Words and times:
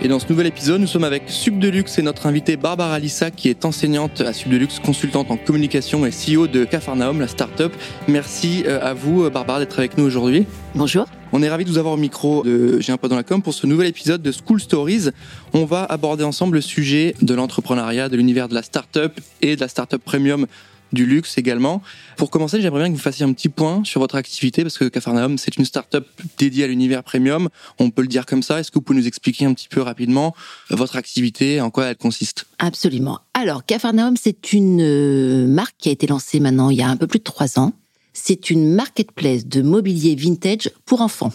Et 0.00 0.06
dans 0.06 0.20
ce 0.20 0.28
nouvel 0.28 0.46
épisode, 0.46 0.80
nous 0.80 0.86
sommes 0.86 1.02
avec 1.02 1.24
Subdeluxe 1.26 1.98
et 1.98 2.02
notre 2.02 2.26
invitée 2.26 2.56
Barbara 2.56 3.00
Lissa 3.00 3.32
qui 3.32 3.48
est 3.48 3.64
enseignante 3.64 4.20
à 4.20 4.32
Subdeluxe, 4.32 4.78
consultante 4.78 5.28
en 5.32 5.36
communication 5.36 6.06
et 6.06 6.10
CEO 6.10 6.46
de 6.46 6.64
Cafarnaum, 6.64 7.18
la 7.18 7.26
start-up. 7.26 7.72
Merci 8.06 8.62
euh, 8.66 8.78
à 8.80 8.94
vous 8.94 9.24
euh, 9.24 9.30
Barbara 9.30 9.58
d'être 9.58 9.76
avec 9.76 9.98
nous 9.98 10.04
aujourd'hui. 10.04 10.46
Bonjour. 10.76 11.06
On 11.32 11.42
est 11.42 11.48
ravis 11.48 11.64
de 11.64 11.70
vous 11.70 11.78
avoir 11.78 11.94
au 11.94 11.96
micro 11.96 12.44
de 12.44 12.78
J'ai 12.78 12.92
un 12.92 12.96
pote 12.96 13.10
dans 13.10 13.16
la 13.16 13.24
com 13.24 13.42
pour 13.42 13.54
ce 13.54 13.66
nouvel 13.66 13.88
épisode 13.88 14.22
de 14.22 14.30
School 14.30 14.60
Stories. 14.60 15.08
On 15.52 15.64
va 15.64 15.82
aborder 15.82 16.22
ensemble 16.22 16.54
le 16.54 16.60
sujet 16.60 17.16
de 17.20 17.34
l'entrepreneuriat, 17.34 18.08
de 18.08 18.16
l'univers 18.16 18.48
de 18.48 18.54
la 18.54 18.62
start-up 18.62 19.18
et 19.42 19.56
de 19.56 19.60
la 19.60 19.68
start-up 19.68 20.00
premium 20.04 20.46
du 20.92 21.06
luxe 21.06 21.38
également. 21.38 21.82
Pour 22.16 22.30
commencer, 22.30 22.60
j'aimerais 22.60 22.80
bien 22.80 22.88
que 22.92 22.96
vous 22.96 23.02
fassiez 23.02 23.24
un 23.24 23.32
petit 23.32 23.48
point 23.48 23.82
sur 23.84 24.00
votre 24.00 24.14
activité 24.14 24.62
parce 24.62 24.78
que 24.78 24.86
Cafarnaum, 24.86 25.38
c'est 25.38 25.56
une 25.56 25.64
start-up 25.64 26.06
dédiée 26.38 26.64
à 26.64 26.66
l'univers 26.66 27.02
premium. 27.02 27.48
On 27.78 27.90
peut 27.90 28.02
le 28.02 28.08
dire 28.08 28.26
comme 28.26 28.42
ça. 28.42 28.60
Est-ce 28.60 28.70
que 28.70 28.76
vous 28.76 28.82
pouvez 28.82 28.98
nous 28.98 29.06
expliquer 29.06 29.44
un 29.44 29.54
petit 29.54 29.68
peu 29.68 29.82
rapidement 29.82 30.34
votre 30.70 30.96
activité, 30.96 31.60
en 31.60 31.70
quoi 31.70 31.86
elle 31.86 31.96
consiste? 31.96 32.46
Absolument. 32.58 33.20
Alors, 33.34 33.64
Cafarnaum, 33.64 34.16
c'est 34.16 34.52
une 34.52 34.80
euh, 34.80 35.46
marque 35.46 35.74
qui 35.78 35.88
a 35.88 35.92
été 35.92 36.06
lancée 36.06 36.40
maintenant 36.40 36.70
il 36.70 36.78
y 36.78 36.82
a 36.82 36.88
un 36.88 36.96
peu 36.96 37.06
plus 37.06 37.18
de 37.18 37.24
trois 37.24 37.58
ans. 37.58 37.72
C'est 38.12 38.50
une 38.50 38.74
marketplace 38.74 39.46
de 39.46 39.62
mobilier 39.62 40.16
vintage 40.16 40.70
pour 40.84 41.02
enfants. 41.02 41.32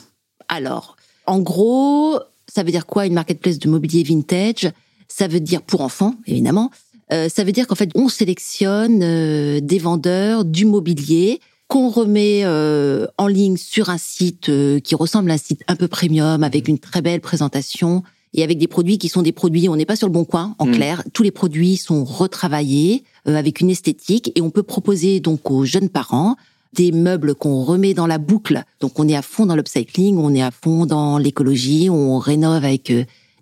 Alors, 0.50 0.98
en 1.26 1.40
gros, 1.40 2.20
ça 2.54 2.64
veut 2.64 2.72
dire 2.72 2.86
quoi 2.86 3.06
une 3.06 3.14
marketplace 3.14 3.58
de 3.60 3.70
mobilier 3.70 4.04
vintage? 4.04 4.72
Ça 5.08 5.28
veut 5.28 5.40
dire 5.40 5.62
pour 5.62 5.82
enfants, 5.82 6.16
évidemment. 6.26 6.72
Euh, 7.14 7.30
ça 7.30 7.44
veut 7.44 7.52
dire 7.52 7.68
qu'en 7.68 7.76
fait, 7.76 7.92
on 7.96 8.10
sélectionne 8.10 9.02
euh, 9.04 9.60
des 9.62 9.78
vendeurs 9.78 10.46
du 10.46 10.66
mobilier 10.66 11.40
qu'on 11.68 11.90
remet 11.90 12.42
euh, 12.44 13.08
en 13.18 13.28
ligne 13.28 13.58
sur 13.58 13.90
un 13.90 13.98
site 13.98 14.52
qui 14.84 14.96
ressemble 14.96 15.32
à 15.32 15.36
un 15.36 15.38
site 15.38 15.62
un 15.68 15.76
peu 15.76 15.88
premium 15.88 16.44
avec 16.44 16.68
une 16.68 16.80
très 16.80 17.02
belle 17.02 17.22
présentation 17.22 18.04
et 18.34 18.44
avec 18.44 18.58
des 18.58 18.68
produits 18.68 18.98
qui 18.98 19.10
sont 19.10 19.22
des 19.22 19.32
produits, 19.32 19.70
on 19.70 19.76
n'est 19.76 19.86
pas 19.86 19.96
sur 19.96 20.08
le 20.08 20.14
bon 20.14 20.26
coin, 20.26 20.56
en 20.58 20.66
mm. 20.66 20.72
clair. 20.72 21.04
Tous 21.14 21.24
les 21.24 21.32
produits 21.32 21.78
sont 21.78 22.04
retravaillés 22.04 23.04
avec 23.26 23.62
une 23.62 23.70
esthétique 23.70 24.32
et 24.36 24.42
on 24.42 24.50
peut 24.50 24.64
proposer 24.64 25.20
donc 25.20 25.52
aux 25.52 25.66
jeunes 25.66 25.90
parents 25.90 26.36
des 26.74 26.92
meubles 26.92 27.36
qu'on 27.36 27.64
remet 27.64 27.94
dans 27.94 28.08
la 28.08 28.18
boucle. 28.18 28.64
Donc 28.80 29.00
on 29.00 29.08
est 29.08 29.16
à 29.16 29.22
fond 29.22 29.46
dans 29.46 29.56
l'upcycling, 29.56 30.18
on 30.18 30.34
est 30.34 30.42
à 30.42 30.50
fond 30.50 30.88
dans 30.88 31.20
l'écologie, 31.20 31.90
on 31.92 32.18
rénove 32.18 32.66
avec 32.66 32.92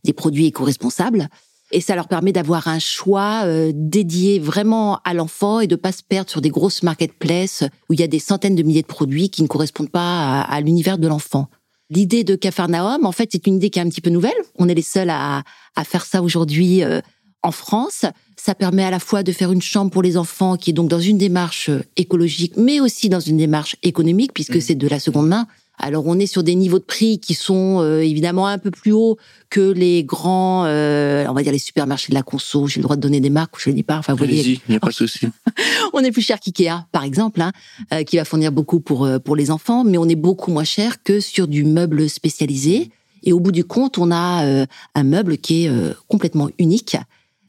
des 0.03 0.14
produits 0.14 0.47
éco-responsables 0.47 1.30
et 1.72 1.81
ça 1.81 1.95
leur 1.95 2.08
permet 2.08 2.31
d'avoir 2.31 2.67
un 2.67 2.80
choix 2.80 3.44
euh, 3.45 3.72
dédié 3.73 4.39
vraiment 4.39 5.00
à 5.03 5.14
l'enfant 5.14 5.59
et 5.59 5.67
de 5.67 5.75
pas 5.75 5.91
se 5.91 6.03
perdre 6.03 6.30
sur 6.30 6.41
des 6.41 6.50
grosses 6.50 6.83
marketplaces 6.83 7.64
où 7.89 7.94
il 7.94 8.00
y 8.00 8.03
a 8.03 8.08
des 8.08 8.19
centaines 8.19 8.55
de 8.55 8.64
milliers 8.64 8.81
de 8.81 8.88
produits 8.88 9.30
qui 9.30 9.41
ne 9.44 9.47
correspondent 9.47 9.89
pas 9.89 10.42
à, 10.42 10.61
l'univers 10.61 10.97
de 10.97 11.08
l'enfant. 11.08 11.47
L'idée 11.89 12.23
de 12.23 12.36
Cafarnaum, 12.36 13.05
en 13.05 13.11
fait, 13.11 13.30
c'est 13.31 13.47
une 13.47 13.55
idée 13.55 13.69
qui 13.69 13.80
est 13.80 13.81
un 13.81 13.89
petit 13.89 14.02
peu 14.02 14.09
nouvelle. 14.09 14.31
On 14.58 14.69
est 14.69 14.73
les 14.73 14.81
seuls 14.81 15.09
à, 15.09 15.44
à 15.75 15.83
faire 15.83 16.05
ça 16.05 16.22
aujourd'hui 16.22 16.83
euh, 16.83 17.02
en 17.44 17.52
France. 17.52 18.05
Ça 18.38 18.55
permet 18.55 18.83
à 18.83 18.92
la 18.92 18.99
fois 18.99 19.23
de 19.23 19.32
faire 19.32 19.52
une 19.52 19.61
chambre 19.61 19.92
pour 19.92 20.02
les 20.02 20.17
enfants 20.17 20.58
qui 20.58 20.71
est 20.71 20.73
donc 20.73 20.89
dans 20.89 20.99
une 20.99 21.17
démarche 21.17 21.70
euh, 21.70 21.83
écologique, 21.98 22.53
mais 22.58 22.80
aussi 22.80 23.09
dans 23.09 23.20
une 23.20 23.38
démarche 23.38 23.76
économique 23.83 24.33
puisque 24.33 24.55
mmh. 24.55 24.61
c'est 24.61 24.76
de 24.76 24.88
la 24.88 24.99
seconde 24.99 25.27
main. 25.27 25.48
Alors 25.81 26.05
on 26.05 26.19
est 26.19 26.27
sur 26.27 26.43
des 26.43 26.55
niveaux 26.55 26.80
de 26.80 26.83
prix 26.83 27.19
qui 27.19 27.33
sont 27.33 27.81
euh, 27.81 28.02
évidemment 28.02 28.47
un 28.47 28.59
peu 28.59 28.69
plus 28.69 28.92
hauts 28.92 29.17
que 29.49 29.71
les 29.71 30.03
grands, 30.03 30.65
euh, 30.65 31.25
on 31.27 31.33
va 31.33 31.42
dire 31.42 31.52
les 31.52 31.58
supermarchés 31.58 32.09
de 32.09 32.14
la 32.14 32.21
conso. 32.21 32.67
J'ai 32.67 32.80
le 32.80 32.83
droit 32.83 32.95
de 32.95 33.02
donner 33.02 33.19
des 33.19 33.31
marques, 33.31 33.55
je 33.58 33.69
ne 33.71 33.75
dis 33.75 33.83
pas. 33.83 33.97
Enfin, 33.97 34.14
vous 34.14 34.20
voyez, 34.20 34.41
il 34.41 34.59
n'y 34.70 34.75
a 34.75 34.80
pas 34.80 34.89
de 34.89 34.93
souci. 34.93 35.27
on 35.93 35.99
est 35.99 36.11
plus 36.11 36.21
cher 36.21 36.39
qu'Ikea, 36.39 36.86
par 36.91 37.03
exemple, 37.03 37.41
hein, 37.41 37.52
euh, 37.93 38.03
qui 38.03 38.17
va 38.17 38.25
fournir 38.25 38.52
beaucoup 38.52 38.80
pour 38.80 39.09
pour 39.25 39.36
les 39.36 39.49
enfants, 39.49 39.83
mais 39.83 39.97
on 39.97 40.08
est 40.08 40.15
beaucoup 40.15 40.52
moins 40.52 40.64
cher 40.64 41.02
que 41.03 41.20
sur 41.20 41.47
du 41.47 41.64
meuble 41.64 42.09
spécialisé. 42.09 42.91
Et 43.23 43.33
au 43.33 43.39
bout 43.39 43.52
du 43.52 43.64
compte, 43.64 43.97
on 43.97 44.11
a 44.11 44.65
un 44.95 45.03
meuble 45.03 45.37
qui 45.37 45.65
est 45.65 45.71
complètement 46.08 46.49
unique 46.58 46.97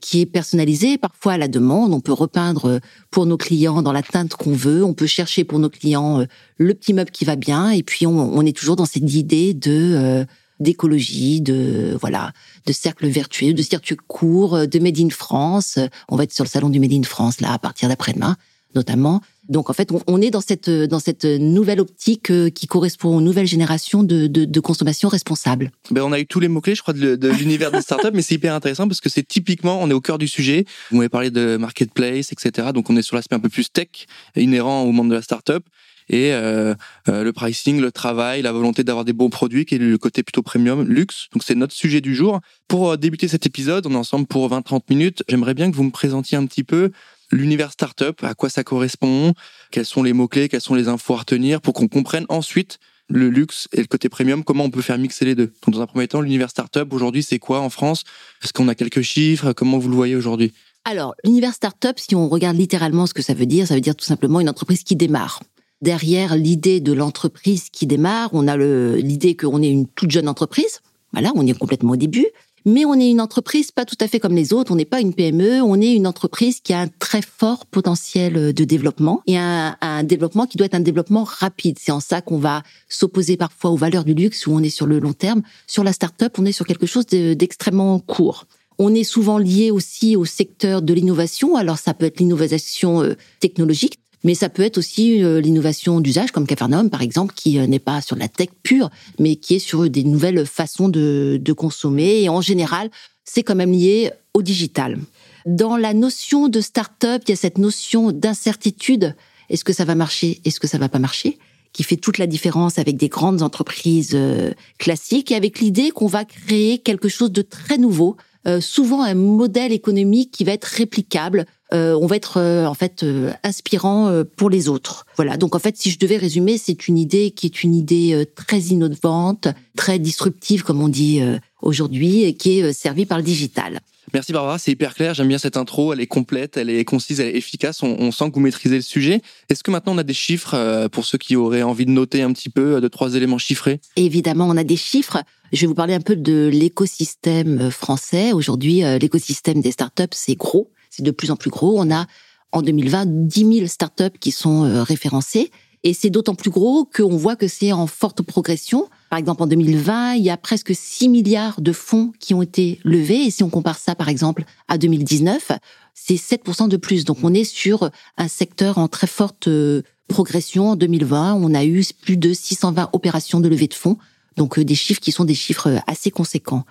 qui 0.02 0.20
est 0.20 0.26
personnalisé 0.26 0.98
parfois 0.98 1.34
à 1.34 1.38
la 1.38 1.48
demande. 1.48 1.94
On 1.94 2.00
peut 2.00 2.12
repeindre 2.12 2.66
euh, 2.66 2.78
pour 3.10 3.24
nos 3.24 3.38
clients 3.38 3.80
dans 3.80 3.92
la 3.92 4.02
teinte 4.02 4.34
qu'on 4.34 4.52
veut. 4.52 4.84
On 4.84 4.92
peut 4.92 5.06
chercher 5.06 5.44
pour 5.44 5.58
nos 5.58 5.70
clients 5.70 6.20
euh, 6.20 6.24
le 6.58 6.74
petit 6.74 6.92
meuble 6.92 7.10
qui 7.10 7.24
va 7.24 7.36
bien. 7.36 7.70
Et 7.70 7.82
puis 7.82 8.06
on, 8.06 8.44
est 8.44 8.54
toujours 8.54 8.76
dans 8.76 8.84
cette 8.84 9.14
idée 9.14 9.54
de 9.54 9.94
euh, 9.96 10.24
d'écologie, 10.60 11.40
de 11.40 11.96
voilà, 12.00 12.32
de 12.66 12.72
cercle 12.72 13.06
vertueux, 13.06 13.54
de 13.54 13.62
circuit 13.62 13.96
court, 14.06 14.66
de 14.66 14.78
Made 14.78 14.98
in 14.98 15.10
France. 15.10 15.78
On 16.08 16.16
va 16.16 16.24
être 16.24 16.32
sur 16.32 16.44
le 16.44 16.48
salon 16.48 16.68
du 16.68 16.78
Made 16.78 16.92
in 16.92 17.02
France 17.02 17.40
là 17.40 17.52
à 17.52 17.58
partir 17.58 17.88
d'après-demain 17.88 18.36
notamment. 18.74 19.20
Donc 19.48 19.70
en 19.70 19.72
fait, 19.72 19.90
on, 20.06 20.20
est 20.20 20.30
dans 20.30 20.40
cette 20.40 20.70
dans 20.70 21.00
cette 21.00 21.24
nouvelle 21.24 21.80
optique 21.80 22.30
euh, 22.30 22.48
qui 22.48 22.66
correspond 22.66 23.16
aux 23.16 23.20
nouvelles 23.20 23.46
générations 23.46 24.04
de, 24.04 24.26
de, 24.28 24.60
consommation 24.60 25.08
responsable. 25.08 25.72
Ben 25.90 26.02
on 26.02 26.12
a 26.12 26.20
eu 26.20 26.26
tous 26.26 26.38
les 26.38 26.48
mots 26.48 26.60
clés, 26.60 26.76
je 26.76 26.82
crois, 26.82 26.94
de, 26.94 27.28
l'univers 27.28 27.72
des 27.72 27.80
startups, 27.80 28.12
mais 28.14 28.22
c'est 28.22 28.36
hyper 28.36 28.54
intéressant 28.54 28.86
parce 28.86 29.00
que 29.00 29.08
c'est 29.08 29.26
typiquement, 29.26 29.80
on 29.82 29.90
est 29.90 29.94
au 29.94 30.00
cœur 30.00 30.18
du 30.18 30.28
sujet. 30.28 30.64
Vous 30.90 30.98
m'avez 30.98 31.08
parlé 31.08 31.30
de 31.30 31.56
marketplace, 31.56 32.30
etc. 32.32 32.68
Donc 32.72 32.88
on 32.88 32.96
est 32.96 33.02
sur 33.02 33.16
l'aspect 33.16 33.34
un 33.34 33.40
peu 33.40 33.48
plus 33.48 33.72
tech, 33.72 33.88
inhérent 34.36 34.82
au 34.82 34.92
monde 34.92 35.10
de 35.10 35.14
la 35.14 35.22
startup 35.22 35.64
et 36.08 36.32
euh, 36.32 36.74
euh, 37.08 37.24
le 37.24 37.32
pricing, 37.32 37.80
le 37.80 37.92
travail, 37.92 38.42
la 38.42 38.52
volonté 38.52 38.84
d'avoir 38.84 39.04
des 39.04 39.12
bons 39.12 39.30
produits, 39.30 39.64
qui 39.64 39.76
est 39.76 39.78
le 39.78 39.98
côté 39.98 40.22
plutôt 40.22 40.42
premium, 40.42 40.86
luxe. 40.86 41.28
Donc 41.32 41.42
c'est 41.42 41.54
notre 41.54 41.74
sujet 41.74 42.00
du 42.00 42.14
jour. 42.14 42.40
Pour 42.68 42.96
débuter 42.98 43.28
cet 43.28 43.46
épisode, 43.46 43.86
on 43.86 43.92
est 43.92 43.96
ensemble 43.96 44.26
pour 44.26 44.48
20-30 44.50 44.82
minutes. 44.90 45.22
J'aimerais 45.28 45.54
bien 45.54 45.70
que 45.70 45.76
vous 45.76 45.84
me 45.84 45.90
présentiez 45.90 46.36
un 46.36 46.46
petit 46.46 46.64
peu 46.64 46.90
l'univers 47.32 47.72
startup, 47.72 48.22
à 48.22 48.34
quoi 48.34 48.48
ça 48.48 48.62
correspond, 48.62 49.32
quels 49.70 49.86
sont 49.86 50.02
les 50.02 50.12
mots-clés, 50.12 50.48
quelles 50.48 50.60
sont 50.60 50.74
les 50.74 50.88
infos 50.88 51.14
à 51.14 51.18
retenir 51.18 51.60
pour 51.60 51.74
qu'on 51.74 51.88
comprenne 51.88 52.26
ensuite 52.28 52.78
le 53.08 53.28
luxe 53.28 53.68
et 53.72 53.80
le 53.80 53.86
côté 53.86 54.08
premium, 54.08 54.44
comment 54.44 54.64
on 54.64 54.70
peut 54.70 54.80
faire 54.80 54.96
mixer 54.96 55.24
les 55.24 55.34
deux. 55.34 55.52
Dans 55.66 55.80
un 55.80 55.86
premier 55.86 56.08
temps, 56.08 56.20
l'univers 56.20 56.50
startup, 56.50 56.92
aujourd'hui, 56.92 57.22
c'est 57.22 57.38
quoi 57.38 57.60
en 57.60 57.68
France? 57.68 58.04
Est-ce 58.42 58.52
qu'on 58.52 58.68
a 58.68 58.74
quelques 58.74 59.02
chiffres? 59.02 59.52
Comment 59.52 59.78
vous 59.78 59.88
le 59.88 59.96
voyez 59.96 60.14
aujourd'hui? 60.14 60.52
Alors, 60.84 61.14
l'univers 61.24 61.52
startup, 61.52 61.98
si 61.98 62.14
on 62.14 62.28
regarde 62.28 62.56
littéralement 62.56 63.06
ce 63.06 63.14
que 63.14 63.22
ça 63.22 63.34
veut 63.34 63.46
dire, 63.46 63.66
ça 63.66 63.74
veut 63.74 63.80
dire 63.80 63.96
tout 63.96 64.04
simplement 64.04 64.40
une 64.40 64.48
entreprise 64.48 64.82
qui 64.82 64.96
démarre. 64.96 65.40
Derrière 65.80 66.36
l'idée 66.36 66.80
de 66.80 66.92
l'entreprise 66.92 67.68
qui 67.70 67.86
démarre, 67.86 68.30
on 68.32 68.48
a 68.48 68.56
l'idée 68.56 69.36
qu'on 69.36 69.62
est 69.62 69.70
une 69.70 69.88
toute 69.88 70.10
jeune 70.10 70.28
entreprise. 70.28 70.80
Voilà, 71.12 71.32
on 71.34 71.46
est 71.46 71.58
complètement 71.58 71.92
au 71.92 71.96
début 71.96 72.26
mais 72.64 72.84
on 72.84 72.94
est 72.94 73.10
une 73.10 73.20
entreprise 73.20 73.70
pas 73.70 73.84
tout 73.84 73.96
à 74.00 74.08
fait 74.08 74.20
comme 74.20 74.34
les 74.34 74.52
autres. 74.52 74.72
On 74.72 74.76
n'est 74.76 74.84
pas 74.84 75.00
une 75.00 75.14
PME, 75.14 75.62
on 75.62 75.80
est 75.80 75.94
une 75.94 76.06
entreprise 76.06 76.60
qui 76.60 76.72
a 76.72 76.80
un 76.80 76.88
très 76.88 77.22
fort 77.22 77.66
potentiel 77.66 78.52
de 78.52 78.64
développement 78.64 79.22
et 79.26 79.38
un, 79.38 79.76
un 79.80 80.02
développement 80.04 80.46
qui 80.46 80.56
doit 80.56 80.66
être 80.66 80.74
un 80.74 80.80
développement 80.80 81.24
rapide. 81.24 81.78
C'est 81.80 81.92
en 81.92 82.00
ça 82.00 82.20
qu'on 82.20 82.38
va 82.38 82.62
s'opposer 82.88 83.36
parfois 83.36 83.70
aux 83.70 83.76
valeurs 83.76 84.04
du 84.04 84.14
luxe 84.14 84.46
où 84.46 84.52
on 84.52 84.60
est 84.60 84.70
sur 84.70 84.86
le 84.86 84.98
long 84.98 85.12
terme. 85.12 85.42
Sur 85.66 85.84
la 85.84 85.92
start-up, 85.92 86.36
on 86.38 86.44
est 86.44 86.52
sur 86.52 86.66
quelque 86.66 86.86
chose 86.86 87.06
d'extrêmement 87.06 87.98
court. 87.98 88.46
On 88.78 88.94
est 88.94 89.04
souvent 89.04 89.38
lié 89.38 89.70
aussi 89.70 90.16
au 90.16 90.24
secteur 90.24 90.82
de 90.82 90.94
l'innovation. 90.94 91.56
Alors 91.56 91.78
ça 91.78 91.94
peut 91.94 92.06
être 92.06 92.20
l'innovation 92.20 93.02
euh, 93.02 93.14
technologique, 93.40 93.98
mais 94.24 94.34
ça 94.34 94.48
peut 94.48 94.62
être 94.62 94.78
aussi 94.78 95.22
euh, 95.22 95.40
l'innovation 95.40 96.00
d'usage, 96.00 96.30
comme 96.30 96.46
Cafarnaum 96.46 96.90
par 96.90 97.02
exemple, 97.02 97.34
qui 97.34 97.58
euh, 97.58 97.66
n'est 97.66 97.78
pas 97.78 98.00
sur 98.00 98.16
la 98.16 98.28
tech 98.28 98.48
pure, 98.62 98.90
mais 99.18 99.36
qui 99.36 99.54
est 99.54 99.58
sur 99.58 99.88
des 99.88 100.04
nouvelles 100.04 100.46
façons 100.46 100.88
de, 100.88 101.40
de 101.42 101.52
consommer. 101.52 102.22
Et 102.22 102.28
en 102.28 102.40
général, 102.40 102.90
c'est 103.24 103.42
quand 103.42 103.54
même 103.54 103.72
lié 103.72 104.10
au 104.34 104.42
digital. 104.42 104.98
Dans 105.44 105.76
la 105.76 105.92
notion 105.92 106.48
de 106.48 106.60
start-up, 106.60 107.22
il 107.26 107.30
y 107.30 107.32
a 107.32 107.36
cette 107.36 107.58
notion 107.58 108.12
d'incertitude. 108.12 109.16
Est-ce 109.50 109.64
que 109.64 109.72
ça 109.72 109.84
va 109.84 109.94
marcher? 109.94 110.40
Est-ce 110.44 110.60
que 110.60 110.68
ça 110.68 110.78
va 110.78 110.88
pas 110.88 111.00
marcher? 111.00 111.38
Qui 111.72 111.82
fait 111.82 111.96
toute 111.96 112.18
la 112.18 112.26
différence 112.26 112.78
avec 112.78 112.96
des 112.96 113.08
grandes 113.08 113.42
entreprises 113.42 114.12
euh, 114.14 114.52
classiques 114.78 115.32
et 115.32 115.34
avec 115.34 115.58
l'idée 115.58 115.90
qu'on 115.90 116.06
va 116.06 116.24
créer 116.24 116.78
quelque 116.78 117.08
chose 117.08 117.32
de 117.32 117.42
très 117.42 117.78
nouveau, 117.78 118.16
souvent 118.58 119.04
un 119.04 119.14
modèle 119.14 119.70
économique 119.70 120.32
qui 120.32 120.42
va 120.42 120.50
être 120.50 120.64
réplicable, 120.64 121.46
euh, 121.72 121.98
on 122.00 122.06
va 122.06 122.16
être 122.16 122.38
euh, 122.38 122.66
en 122.66 122.74
fait 122.74 123.02
euh, 123.02 123.32
inspirant 123.42 124.22
pour 124.36 124.50
les 124.50 124.68
autres. 124.68 125.06
Voilà. 125.16 125.36
Donc 125.36 125.54
en 125.54 125.58
fait, 125.58 125.76
si 125.76 125.90
je 125.90 125.98
devais 125.98 126.16
résumer, 126.16 126.58
c'est 126.58 126.88
une 126.88 126.98
idée 126.98 127.30
qui 127.30 127.46
est 127.46 127.62
une 127.62 127.74
idée 127.74 128.26
très 128.34 128.58
innovante, 128.58 129.48
très 129.76 129.98
disruptive, 129.98 130.62
comme 130.62 130.82
on 130.82 130.88
dit 130.88 131.20
aujourd'hui, 131.60 132.24
et 132.24 132.34
qui 132.34 132.58
est 132.58 132.72
servie 132.72 133.06
par 133.06 133.18
le 133.18 133.24
digital. 133.24 133.80
Merci 134.12 134.32
Barbara, 134.32 134.58
c'est 134.58 134.72
hyper 134.72 134.94
clair. 134.94 135.14
J'aime 135.14 135.28
bien 135.28 135.38
cette 135.38 135.56
intro. 135.56 135.92
Elle 135.92 136.00
est 136.00 136.06
complète, 136.06 136.56
elle 136.56 136.68
est 136.68 136.84
concise, 136.84 137.20
elle 137.20 137.28
est 137.28 137.36
efficace. 137.36 137.82
On, 137.82 138.12
sent 138.12 138.30
que 138.30 138.34
vous 138.34 138.40
maîtrisez 138.40 138.76
le 138.76 138.82
sujet. 138.82 139.22
Est-ce 139.48 139.62
que 139.62 139.70
maintenant 139.70 139.94
on 139.94 139.98
a 139.98 140.02
des 140.02 140.14
chiffres 140.14 140.88
pour 140.88 141.04
ceux 141.04 141.18
qui 141.18 141.36
auraient 141.36 141.62
envie 141.62 141.86
de 141.86 141.90
noter 141.90 142.22
un 142.22 142.32
petit 142.32 142.50
peu 142.50 142.80
de 142.80 142.88
trois 142.88 143.14
éléments 143.14 143.38
chiffrés? 143.38 143.80
Évidemment, 143.96 144.48
on 144.48 144.56
a 144.56 144.64
des 144.64 144.76
chiffres. 144.76 145.22
Je 145.52 145.62
vais 145.62 145.66
vous 145.66 145.74
parler 145.74 145.94
un 145.94 146.00
peu 146.00 146.16
de 146.16 146.50
l'écosystème 146.52 147.70
français. 147.70 148.32
Aujourd'hui, 148.32 148.82
l'écosystème 149.00 149.60
des 149.60 149.72
startups, 149.72 150.04
c'est 150.12 150.36
gros 150.36 150.68
c'est 150.92 151.02
de 151.02 151.10
plus 151.10 151.30
en 151.30 151.36
plus 151.36 151.50
gros. 151.50 151.80
On 151.80 151.90
a 151.90 152.06
en 152.52 152.62
2020 152.62 153.26
10 153.26 153.54
000 153.58 153.66
startups 153.66 154.18
qui 154.20 154.30
sont 154.30 154.64
euh, 154.64 154.82
référencées. 154.82 155.50
Et 155.84 155.94
c'est 155.94 156.10
d'autant 156.10 156.36
plus 156.36 156.50
gros 156.50 156.84
qu'on 156.84 157.16
voit 157.16 157.34
que 157.34 157.48
c'est 157.48 157.72
en 157.72 157.88
forte 157.88 158.22
progression. 158.22 158.88
Par 159.10 159.18
exemple, 159.18 159.42
en 159.42 159.48
2020, 159.48 160.14
il 160.14 160.22
y 160.22 160.30
a 160.30 160.36
presque 160.36 160.72
6 160.72 161.08
milliards 161.08 161.60
de 161.60 161.72
fonds 161.72 162.12
qui 162.20 162.34
ont 162.34 162.42
été 162.42 162.78
levés. 162.84 163.24
Et 163.24 163.30
si 163.30 163.42
on 163.42 163.50
compare 163.50 163.78
ça, 163.78 163.96
par 163.96 164.08
exemple, 164.08 164.44
à 164.68 164.78
2019, 164.78 165.50
c'est 165.94 166.14
7% 166.14 166.68
de 166.68 166.76
plus. 166.76 167.04
Donc 167.04 167.18
on 167.22 167.34
est 167.34 167.44
sur 167.44 167.90
un 168.16 168.28
secteur 168.28 168.78
en 168.78 168.86
très 168.86 169.08
forte 169.08 169.48
euh, 169.48 169.82
progression. 170.06 170.70
En 170.70 170.76
2020, 170.76 171.34
on 171.34 171.52
a 171.52 171.64
eu 171.64 171.82
plus 172.02 172.16
de 172.16 172.32
620 172.32 172.90
opérations 172.92 173.40
de 173.40 173.48
levée 173.48 173.66
de 173.66 173.74
fonds. 173.74 173.96
Donc 174.36 174.58
euh, 174.58 174.64
des 174.64 174.76
chiffres 174.76 175.00
qui 175.00 175.10
sont 175.10 175.24
des 175.24 175.34
chiffres 175.34 175.80
assez 175.88 176.12
conséquents. 176.12 176.64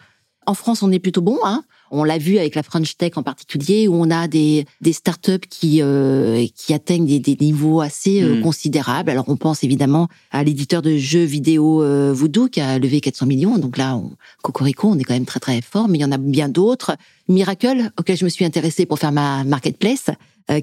En 0.45 0.53
France, 0.53 0.83
on 0.83 0.91
est 0.91 0.99
plutôt 0.99 1.21
bon. 1.21 1.39
Hein 1.43 1.65
on 1.91 2.03
l'a 2.05 2.17
vu 2.17 2.37
avec 2.37 2.55
la 2.55 2.63
French 2.63 2.95
Tech 2.97 3.11
en 3.17 3.23
particulier, 3.23 3.87
où 3.87 3.95
on 3.95 4.09
a 4.09 4.27
des, 4.27 4.65
des 4.79 4.93
startups 4.93 5.45
qui, 5.49 5.81
euh, 5.81 6.47
qui 6.55 6.73
atteignent 6.73 7.05
des, 7.05 7.19
des 7.19 7.37
niveaux 7.39 7.81
assez 7.81 8.23
euh, 8.23 8.35
hmm. 8.35 8.41
considérables. 8.41 9.09
Alors, 9.09 9.25
on 9.27 9.35
pense 9.35 9.63
évidemment 9.63 10.07
à 10.31 10.43
l'éditeur 10.43 10.81
de 10.81 10.97
jeux 10.97 11.23
vidéo 11.23 11.83
euh, 11.83 12.13
Voodoo 12.13 12.47
qui 12.47 12.61
a 12.61 12.79
levé 12.79 13.01
400 13.01 13.25
millions. 13.25 13.57
Donc 13.57 13.77
là, 13.77 13.97
on, 13.97 14.11
Cocorico, 14.41 14.87
on 14.87 14.97
est 14.97 15.03
quand 15.03 15.13
même 15.13 15.25
très 15.25 15.41
très 15.41 15.61
fort, 15.61 15.89
mais 15.89 15.97
il 15.97 16.01
y 16.01 16.05
en 16.05 16.11
a 16.13 16.17
bien 16.17 16.47
d'autres. 16.47 16.95
Miracle, 17.27 17.91
auquel 17.99 18.17
je 18.17 18.23
me 18.23 18.29
suis 18.29 18.45
intéressée 18.45 18.85
pour 18.85 18.97
faire 18.97 19.11
ma 19.11 19.43
marketplace, 19.43 20.09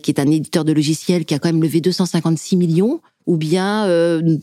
qui 0.03 0.11
est 0.11 0.21
un 0.21 0.31
éditeur 0.31 0.65
de 0.65 0.73
logiciels 0.73 1.25
qui 1.25 1.33
a 1.35 1.39
quand 1.39 1.49
même 1.49 1.63
levé 1.63 1.81
256 1.81 2.57
millions 2.57 3.01
ou 3.29 3.37
bien 3.37 3.87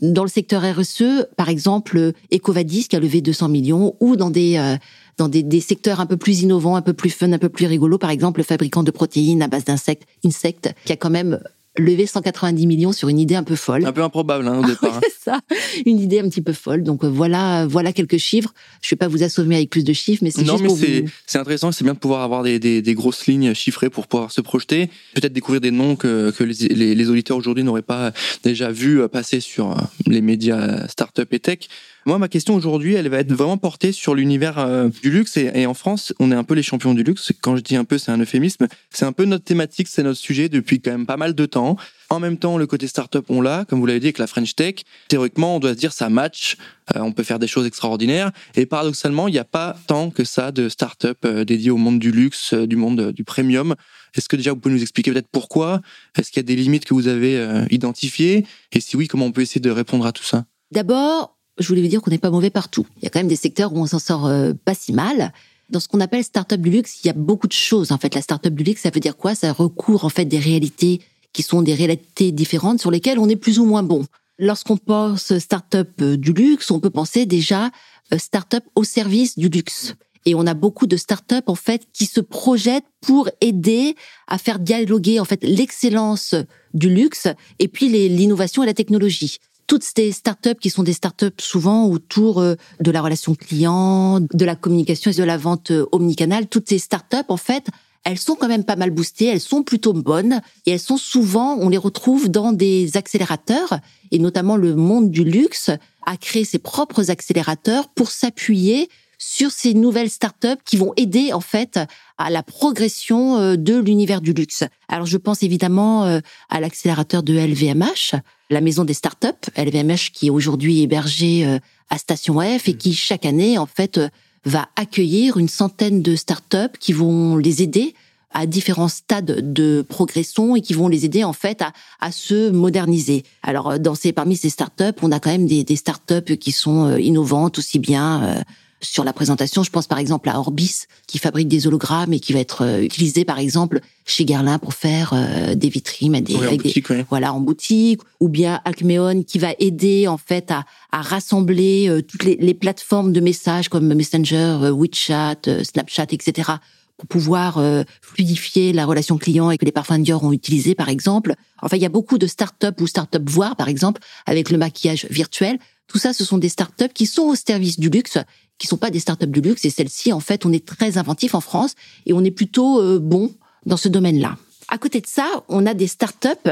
dans 0.00 0.22
le 0.22 0.28
secteur 0.28 0.62
RSE, 0.62 1.26
par 1.36 1.50
exemple, 1.50 2.12
Ecovadis 2.32 2.88
qui 2.88 2.96
a 2.96 3.00
levé 3.00 3.20
200 3.20 3.48
millions, 3.48 3.96
ou 4.00 4.16
dans 4.16 4.30
des 4.30 4.76
dans 5.18 5.28
des, 5.28 5.42
des, 5.42 5.60
secteurs 5.60 6.00
un 6.00 6.06
peu 6.06 6.16
plus 6.16 6.42
innovants, 6.42 6.76
un 6.76 6.82
peu 6.82 6.92
plus 6.92 7.10
fun, 7.10 7.32
un 7.32 7.38
peu 7.38 7.48
plus 7.48 7.66
rigolo. 7.66 7.98
Par 7.98 8.10
exemple, 8.10 8.40
le 8.40 8.44
fabricant 8.44 8.82
de 8.82 8.90
protéines 8.90 9.42
à 9.42 9.48
base 9.48 9.64
d'insectes, 9.64 10.06
Insect, 10.24 10.74
qui 10.84 10.92
a 10.92 10.96
quand 10.96 11.10
même 11.10 11.40
levé 11.78 12.06
190 12.06 12.66
millions 12.66 12.92
sur 12.92 13.08
une 13.08 13.18
idée 13.18 13.34
un 13.34 13.42
peu 13.42 13.56
folle. 13.56 13.84
Un 13.84 13.92
peu 13.92 14.02
improbable 14.02 14.46
hein, 14.46 14.58
au 14.58 14.66
départ. 14.66 14.96
Hein. 14.96 15.00
c'est 15.02 15.30
ça, 15.30 15.40
une 15.84 15.98
idée 15.98 16.20
un 16.20 16.28
petit 16.28 16.40
peu 16.40 16.52
folle. 16.52 16.82
Donc 16.82 17.04
euh, 17.04 17.08
voilà, 17.08 17.66
voilà 17.66 17.92
quelques 17.92 18.18
chiffres. 18.18 18.52
Je 18.82 18.90
vais 18.90 18.96
pas 18.96 19.08
vous 19.08 19.22
assommer 19.22 19.56
avec 19.56 19.70
plus 19.70 19.84
de 19.84 19.92
chiffres, 19.92 20.22
mais 20.22 20.30
c'est 20.30 20.42
non, 20.42 20.58
mais 20.58 20.68
c'est 20.68 21.04
c'est 21.26 21.38
intéressant. 21.38 21.72
C'est 21.72 21.84
bien 21.84 21.94
de 21.94 21.98
pouvoir 21.98 22.22
avoir 22.22 22.42
des, 22.42 22.58
des, 22.58 22.82
des, 22.82 22.94
grosses 22.94 23.26
lignes 23.26 23.54
chiffrées 23.54 23.90
pour 23.90 24.06
pouvoir 24.06 24.30
se 24.30 24.40
projeter. 24.40 24.88
Peut-être 25.14 25.32
découvrir 25.32 25.60
des 25.60 25.70
noms 25.70 25.96
que, 25.96 26.30
que 26.30 26.44
les, 26.44 26.68
les, 26.68 26.94
les 26.94 27.10
auditeurs 27.10 27.36
aujourd'hui 27.36 27.64
n'auraient 27.64 27.82
pas 27.82 28.12
déjà 28.42 28.70
vu 28.70 29.06
passer 29.08 29.40
sur 29.40 29.72
euh, 29.72 29.82
les 30.06 30.20
médias 30.20 30.86
start-up 30.88 31.32
et 31.32 31.40
tech. 31.40 31.68
Moi, 32.06 32.18
ma 32.18 32.28
question 32.28 32.54
aujourd'hui, 32.54 32.94
elle 32.94 33.08
va 33.08 33.18
être 33.18 33.32
vraiment 33.32 33.58
portée 33.58 33.90
sur 33.90 34.14
l'univers 34.14 34.60
euh, 34.60 34.88
du 35.02 35.10
luxe. 35.10 35.36
Et, 35.36 35.66
en 35.66 35.74
France, 35.74 36.14
on 36.20 36.30
est 36.30 36.36
un 36.36 36.44
peu 36.44 36.54
les 36.54 36.62
champions 36.62 36.94
du 36.94 37.02
luxe. 37.02 37.32
Quand 37.42 37.56
je 37.56 37.62
dis 37.62 37.74
un 37.74 37.84
peu, 37.84 37.98
c'est 37.98 38.12
un 38.12 38.18
euphémisme. 38.18 38.68
C'est 38.90 39.04
un 39.04 39.10
peu 39.10 39.24
notre 39.24 39.42
thématique, 39.42 39.88
c'est 39.88 40.04
notre 40.04 40.20
sujet 40.20 40.48
depuis 40.48 40.80
quand 40.80 40.92
même 40.92 41.04
pas 41.06 41.16
mal 41.16 41.34
de 41.34 41.46
temps. 41.46 41.65
En 42.10 42.20
même 42.20 42.36
temps, 42.36 42.56
le 42.58 42.66
côté 42.66 42.86
startup, 42.86 43.24
on 43.28 43.40
l'a, 43.40 43.64
comme 43.64 43.80
vous 43.80 43.86
l'avez 43.86 44.00
dit, 44.00 44.06
avec 44.06 44.18
la 44.18 44.26
French 44.26 44.54
Tech. 44.54 44.76
Théoriquement, 45.08 45.56
on 45.56 45.58
doit 45.58 45.72
se 45.72 45.78
dire 45.78 45.92
ça 45.92 46.08
match, 46.08 46.56
euh, 46.94 47.00
on 47.00 47.12
peut 47.12 47.24
faire 47.24 47.38
des 47.38 47.48
choses 47.48 47.66
extraordinaires. 47.66 48.30
Et 48.54 48.66
paradoxalement, 48.66 49.26
il 49.26 49.32
n'y 49.32 49.38
a 49.38 49.44
pas 49.44 49.76
tant 49.86 50.10
que 50.10 50.24
ça 50.24 50.52
de 50.52 50.68
startup 50.68 51.18
euh, 51.24 51.44
dédiées 51.44 51.70
au 51.70 51.76
monde 51.76 51.98
du 51.98 52.12
luxe, 52.12 52.54
du 52.54 52.76
monde 52.76 53.12
du 53.12 53.24
premium. 53.24 53.74
Est-ce 54.14 54.28
que 54.28 54.36
déjà 54.36 54.52
vous 54.52 54.60
pouvez 54.60 54.74
nous 54.74 54.82
expliquer 54.82 55.12
peut-être 55.12 55.28
pourquoi? 55.32 55.80
Est-ce 56.16 56.30
qu'il 56.30 56.38
y 56.38 56.44
a 56.44 56.46
des 56.46 56.56
limites 56.56 56.84
que 56.84 56.94
vous 56.94 57.08
avez 57.08 57.66
identifiées? 57.70 58.46
Et 58.72 58.80
si 58.80 58.96
oui, 58.96 59.08
comment 59.08 59.26
on 59.26 59.32
peut 59.32 59.42
essayer 59.42 59.60
de 59.60 59.70
répondre 59.70 60.06
à 60.06 60.12
tout 60.12 60.24
ça? 60.24 60.44
D'abord, 60.72 61.36
je 61.58 61.68
voulais 61.68 61.82
vous 61.82 61.88
dire 61.88 62.02
qu'on 62.02 62.10
n'est 62.10 62.18
pas 62.18 62.30
mauvais 62.30 62.50
partout. 62.50 62.86
Il 62.98 63.04
y 63.04 63.06
a 63.06 63.10
quand 63.10 63.20
même 63.20 63.28
des 63.28 63.36
secteurs 63.36 63.72
où 63.72 63.78
on 63.78 63.86
s'en 63.86 63.98
sort 63.98 64.26
euh, 64.26 64.52
pas 64.64 64.74
si 64.74 64.92
mal. 64.92 65.32
Dans 65.70 65.80
ce 65.80 65.88
qu'on 65.88 66.00
appelle 66.00 66.22
start-up 66.22 66.60
du 66.60 66.70
luxe, 66.70 67.00
il 67.02 67.08
y 67.08 67.10
a 67.10 67.14
beaucoup 67.14 67.48
de 67.48 67.52
choses. 67.52 67.92
En 67.92 67.98
fait, 67.98 68.14
la 68.14 68.22
start-up 68.22 68.54
du 68.54 68.62
luxe, 68.62 68.82
ça 68.82 68.90
veut 68.90 69.00
dire 69.00 69.16
quoi? 69.16 69.34
Ça 69.34 69.52
recourt 69.52 70.04
en 70.04 70.08
fait 70.08 70.24
des 70.24 70.38
réalités 70.38 71.00
qui 71.36 71.42
sont 71.42 71.60
des 71.60 71.74
réalités 71.74 72.32
différentes 72.32 72.80
sur 72.80 72.90
lesquelles 72.90 73.18
on 73.18 73.28
est 73.28 73.36
plus 73.36 73.58
ou 73.58 73.66
moins 73.66 73.82
bon. 73.82 74.06
Lorsqu'on 74.38 74.78
pense 74.78 75.36
start-up 75.36 75.90
euh, 76.00 76.16
du 76.16 76.32
luxe, 76.32 76.70
on 76.70 76.80
peut 76.80 76.88
penser 76.88 77.26
déjà 77.26 77.70
euh, 78.14 78.16
start-up 78.16 78.64
au 78.74 78.84
service 78.84 79.36
du 79.36 79.50
luxe. 79.50 79.96
Et 80.24 80.34
on 80.34 80.46
a 80.46 80.54
beaucoup 80.54 80.86
de 80.86 80.96
start-up 80.96 81.44
en 81.48 81.54
fait 81.54 81.82
qui 81.92 82.06
se 82.06 82.20
projettent 82.20 82.86
pour 83.02 83.28
aider 83.42 83.96
à 84.28 84.38
faire 84.38 84.58
dialoguer 84.58 85.20
en 85.20 85.26
fait 85.26 85.44
l'excellence 85.44 86.34
du 86.72 86.88
luxe 86.88 87.28
et 87.58 87.68
puis 87.68 87.90
l'innovation 88.08 88.62
et 88.62 88.66
la 88.66 88.74
technologie 88.74 89.36
toutes 89.66 89.82
ces 89.82 90.12
startups 90.12 90.54
qui 90.60 90.70
sont 90.70 90.84
des 90.84 90.92
startups 90.92 91.40
souvent 91.40 91.86
autour 91.86 92.40
euh, 92.40 92.54
de 92.80 92.90
la 92.92 93.02
relation 93.02 93.34
client, 93.34 94.20
de 94.20 94.44
la 94.44 94.54
communication 94.54 95.10
et 95.10 95.14
de 95.14 95.24
la 95.24 95.36
vente 95.36 95.72
omnicanale, 95.90 96.46
toutes 96.46 96.68
ces 96.68 96.78
startups, 96.78 97.26
en 97.28 97.36
fait, 97.36 97.66
elles 98.06 98.18
sont 98.18 98.36
quand 98.36 98.46
même 98.46 98.62
pas 98.62 98.76
mal 98.76 98.90
boostées, 98.90 99.26
elles 99.26 99.40
sont 99.40 99.64
plutôt 99.64 99.92
bonnes 99.92 100.40
et 100.64 100.70
elles 100.70 100.80
sont 100.80 100.96
souvent, 100.96 101.56
on 101.58 101.68
les 101.68 101.76
retrouve 101.76 102.28
dans 102.28 102.52
des 102.52 102.96
accélérateurs 102.96 103.80
et 104.12 104.20
notamment 104.20 104.56
le 104.56 104.76
monde 104.76 105.10
du 105.10 105.24
luxe 105.24 105.70
a 106.06 106.16
créé 106.16 106.44
ses 106.44 106.60
propres 106.60 107.10
accélérateurs 107.10 107.88
pour 107.88 108.12
s'appuyer 108.12 108.88
sur 109.18 109.50
ces 109.50 109.74
nouvelles 109.74 110.10
startups 110.10 110.62
qui 110.64 110.76
vont 110.76 110.92
aider 110.96 111.32
en 111.32 111.40
fait 111.40 111.80
à 112.16 112.30
la 112.30 112.44
progression 112.44 113.38
euh, 113.38 113.56
de 113.56 113.74
l'univers 113.76 114.20
du 114.20 114.32
luxe. 114.32 114.62
Alors 114.88 115.06
je 115.06 115.16
pense 115.16 115.42
évidemment 115.42 116.04
à 116.48 116.60
l'accélérateur 116.60 117.24
de 117.24 117.34
LVMH 117.36 118.14
la 118.50 118.60
maison 118.60 118.84
des 118.84 118.94
startups, 118.94 119.50
LVMH, 119.56 120.10
qui 120.12 120.28
est 120.28 120.30
aujourd'hui 120.30 120.82
hébergée 120.82 121.46
euh, 121.46 121.58
à 121.90 121.98
Station 121.98 122.40
F 122.40 122.68
et 122.68 122.74
mm. 122.74 122.76
qui 122.76 122.94
chaque 122.94 123.26
année, 123.26 123.58
en 123.58 123.66
fait, 123.66 123.98
euh, 123.98 124.08
va 124.46 124.68
accueillir 124.76 125.36
une 125.36 125.48
centaine 125.48 126.00
de 126.00 126.16
startups 126.16 126.78
qui 126.80 126.94
vont 126.94 127.36
les 127.36 127.62
aider 127.62 127.94
à 128.30 128.46
différents 128.46 128.88
stades 128.88 129.52
de 129.52 129.84
progression 129.86 130.56
et 130.56 130.60
qui 130.60 130.72
vont 130.74 130.88
les 130.88 131.04
aider 131.04 131.24
en 131.24 131.32
fait 131.32 131.62
à, 131.62 131.72
à 132.00 132.12
se 132.12 132.50
moderniser. 132.50 133.24
Alors 133.42 133.70
euh, 133.70 133.78
dans 133.78 133.94
ces 133.94 134.12
parmi 134.12 134.36
ces 134.36 134.50
startups, 134.50 134.98
on 135.02 135.12
a 135.12 135.20
quand 135.20 135.30
même 135.30 135.46
des, 135.46 135.64
des 135.64 135.76
startups 135.76 136.36
qui 136.38 136.52
sont 136.52 136.96
innovantes 136.96 137.58
aussi 137.58 137.78
bien 137.78 138.42
sur 138.86 139.04
la 139.04 139.12
présentation. 139.12 139.62
Je 139.62 139.70
pense 139.70 139.86
par 139.86 139.98
exemple 139.98 140.28
à 140.28 140.38
Orbis 140.38 140.86
qui 141.06 141.18
fabrique 141.18 141.48
des 141.48 141.66
hologrammes 141.66 142.12
et 142.12 142.20
qui 142.20 142.32
va 142.32 142.40
être 142.40 142.64
euh, 142.64 142.80
utilisé 142.80 143.24
par 143.24 143.38
exemple 143.38 143.80
chez 144.04 144.24
Guerlain 144.24 144.58
pour 144.58 144.74
faire 144.74 145.12
euh, 145.12 145.54
des 145.54 145.68
vitrines, 145.68 146.20
des, 146.20 146.36
en 146.36 146.54
boutique, 146.54 146.88
voilà 147.10 147.32
en 147.32 147.40
boutique, 147.40 148.00
ou 148.20 148.28
bien 148.28 148.60
Alcmeon 148.64 149.22
qui 149.22 149.38
va 149.38 149.50
aider 149.58 150.08
en 150.08 150.16
fait 150.16 150.50
à, 150.50 150.64
à 150.92 151.02
rassembler 151.02 151.88
euh, 151.88 152.02
toutes 152.02 152.24
les, 152.24 152.36
les, 152.36 152.54
plateformes 152.54 153.12
de 153.12 153.20
messages 153.20 153.68
comme 153.68 153.92
Messenger, 153.92 154.70
WeChat, 154.72 155.62
Snapchat, 155.62 156.06
etc 156.10 156.52
pour 156.96 157.08
pouvoir 157.08 157.62
fluidifier 158.00 158.72
la 158.72 158.86
relation 158.86 159.18
client 159.18 159.50
et 159.50 159.58
que 159.58 159.66
les 159.66 159.70
parfums 159.70 159.98
Dior 159.98 160.24
ont 160.24 160.32
utilisé, 160.32 160.74
par 160.74 160.88
exemple. 160.88 161.34
Enfin, 161.60 161.76
il 161.76 161.82
y 161.82 161.84
a 161.84 161.90
beaucoup 161.90 162.16
de 162.16 162.26
start-up 162.26 162.80
ou 162.80 162.86
start-up 162.86 163.22
voire, 163.26 163.54
par 163.54 163.68
exemple, 163.68 164.00
avec 164.24 164.48
le 164.48 164.56
maquillage 164.56 165.06
virtuel. 165.10 165.58
Tout 165.86 165.98
ça, 165.98 166.12
ce 166.12 166.24
sont 166.24 166.38
des 166.38 166.48
start-up 166.48 166.92
qui 166.92 167.06
sont 167.06 167.22
au 167.22 167.34
service 167.34 167.78
du 167.78 167.90
luxe 167.90 168.18
qui 168.58 168.66
sont 168.66 168.76
pas 168.76 168.90
des 168.90 169.00
startups 169.00 169.26
du 169.26 169.40
luxe. 169.40 169.64
Et 169.64 169.70
celles-ci, 169.70 170.12
en 170.12 170.20
fait, 170.20 170.46
on 170.46 170.52
est 170.52 170.64
très 170.64 170.98
inventif 170.98 171.34
en 171.34 171.40
France 171.40 171.74
et 172.06 172.12
on 172.12 172.24
est 172.24 172.30
plutôt 172.30 172.80
euh, 172.80 172.98
bon 172.98 173.32
dans 173.64 173.76
ce 173.76 173.88
domaine-là. 173.88 174.36
À 174.68 174.78
côté 174.78 175.00
de 175.00 175.06
ça, 175.06 175.44
on 175.48 175.66
a 175.66 175.74
des 175.74 175.86
startups 175.86 176.50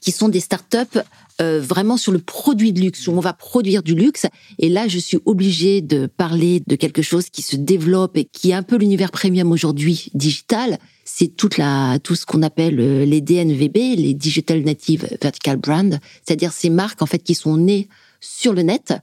qui 0.00 0.12
sont 0.12 0.28
des 0.28 0.40
startups 0.40 1.00
euh, 1.40 1.60
vraiment 1.60 1.96
sur 1.96 2.12
le 2.12 2.18
produit 2.18 2.72
de 2.72 2.80
luxe, 2.80 3.08
où 3.08 3.12
on 3.12 3.20
va 3.20 3.32
produire 3.32 3.82
du 3.82 3.94
luxe. 3.94 4.26
Et 4.58 4.68
là, 4.68 4.86
je 4.86 4.98
suis 4.98 5.18
obligée 5.24 5.80
de 5.80 6.06
parler 6.06 6.62
de 6.66 6.76
quelque 6.76 7.02
chose 7.02 7.30
qui 7.30 7.42
se 7.42 7.56
développe 7.56 8.16
et 8.16 8.24
qui 8.24 8.50
est 8.50 8.54
un 8.54 8.62
peu 8.62 8.76
l'univers 8.76 9.10
premium 9.10 9.50
aujourd'hui 9.50 10.10
digital. 10.14 10.78
C'est 11.04 11.28
toute 11.28 11.56
la, 11.56 11.98
tout 12.02 12.14
ce 12.14 12.26
qu'on 12.26 12.42
appelle 12.42 12.78
euh, 12.78 13.04
les 13.04 13.20
DNVB, 13.20 13.96
les 13.96 14.14
Digital 14.14 14.60
Native 14.60 15.08
Vertical 15.20 15.56
Brand, 15.56 15.98
c'est-à-dire 16.24 16.52
ces 16.52 16.70
marques 16.70 17.02
en 17.02 17.06
fait 17.06 17.20
qui 17.20 17.34
sont 17.34 17.56
nées 17.56 17.88
sur 18.20 18.52
le 18.52 18.62
net, 18.62 18.94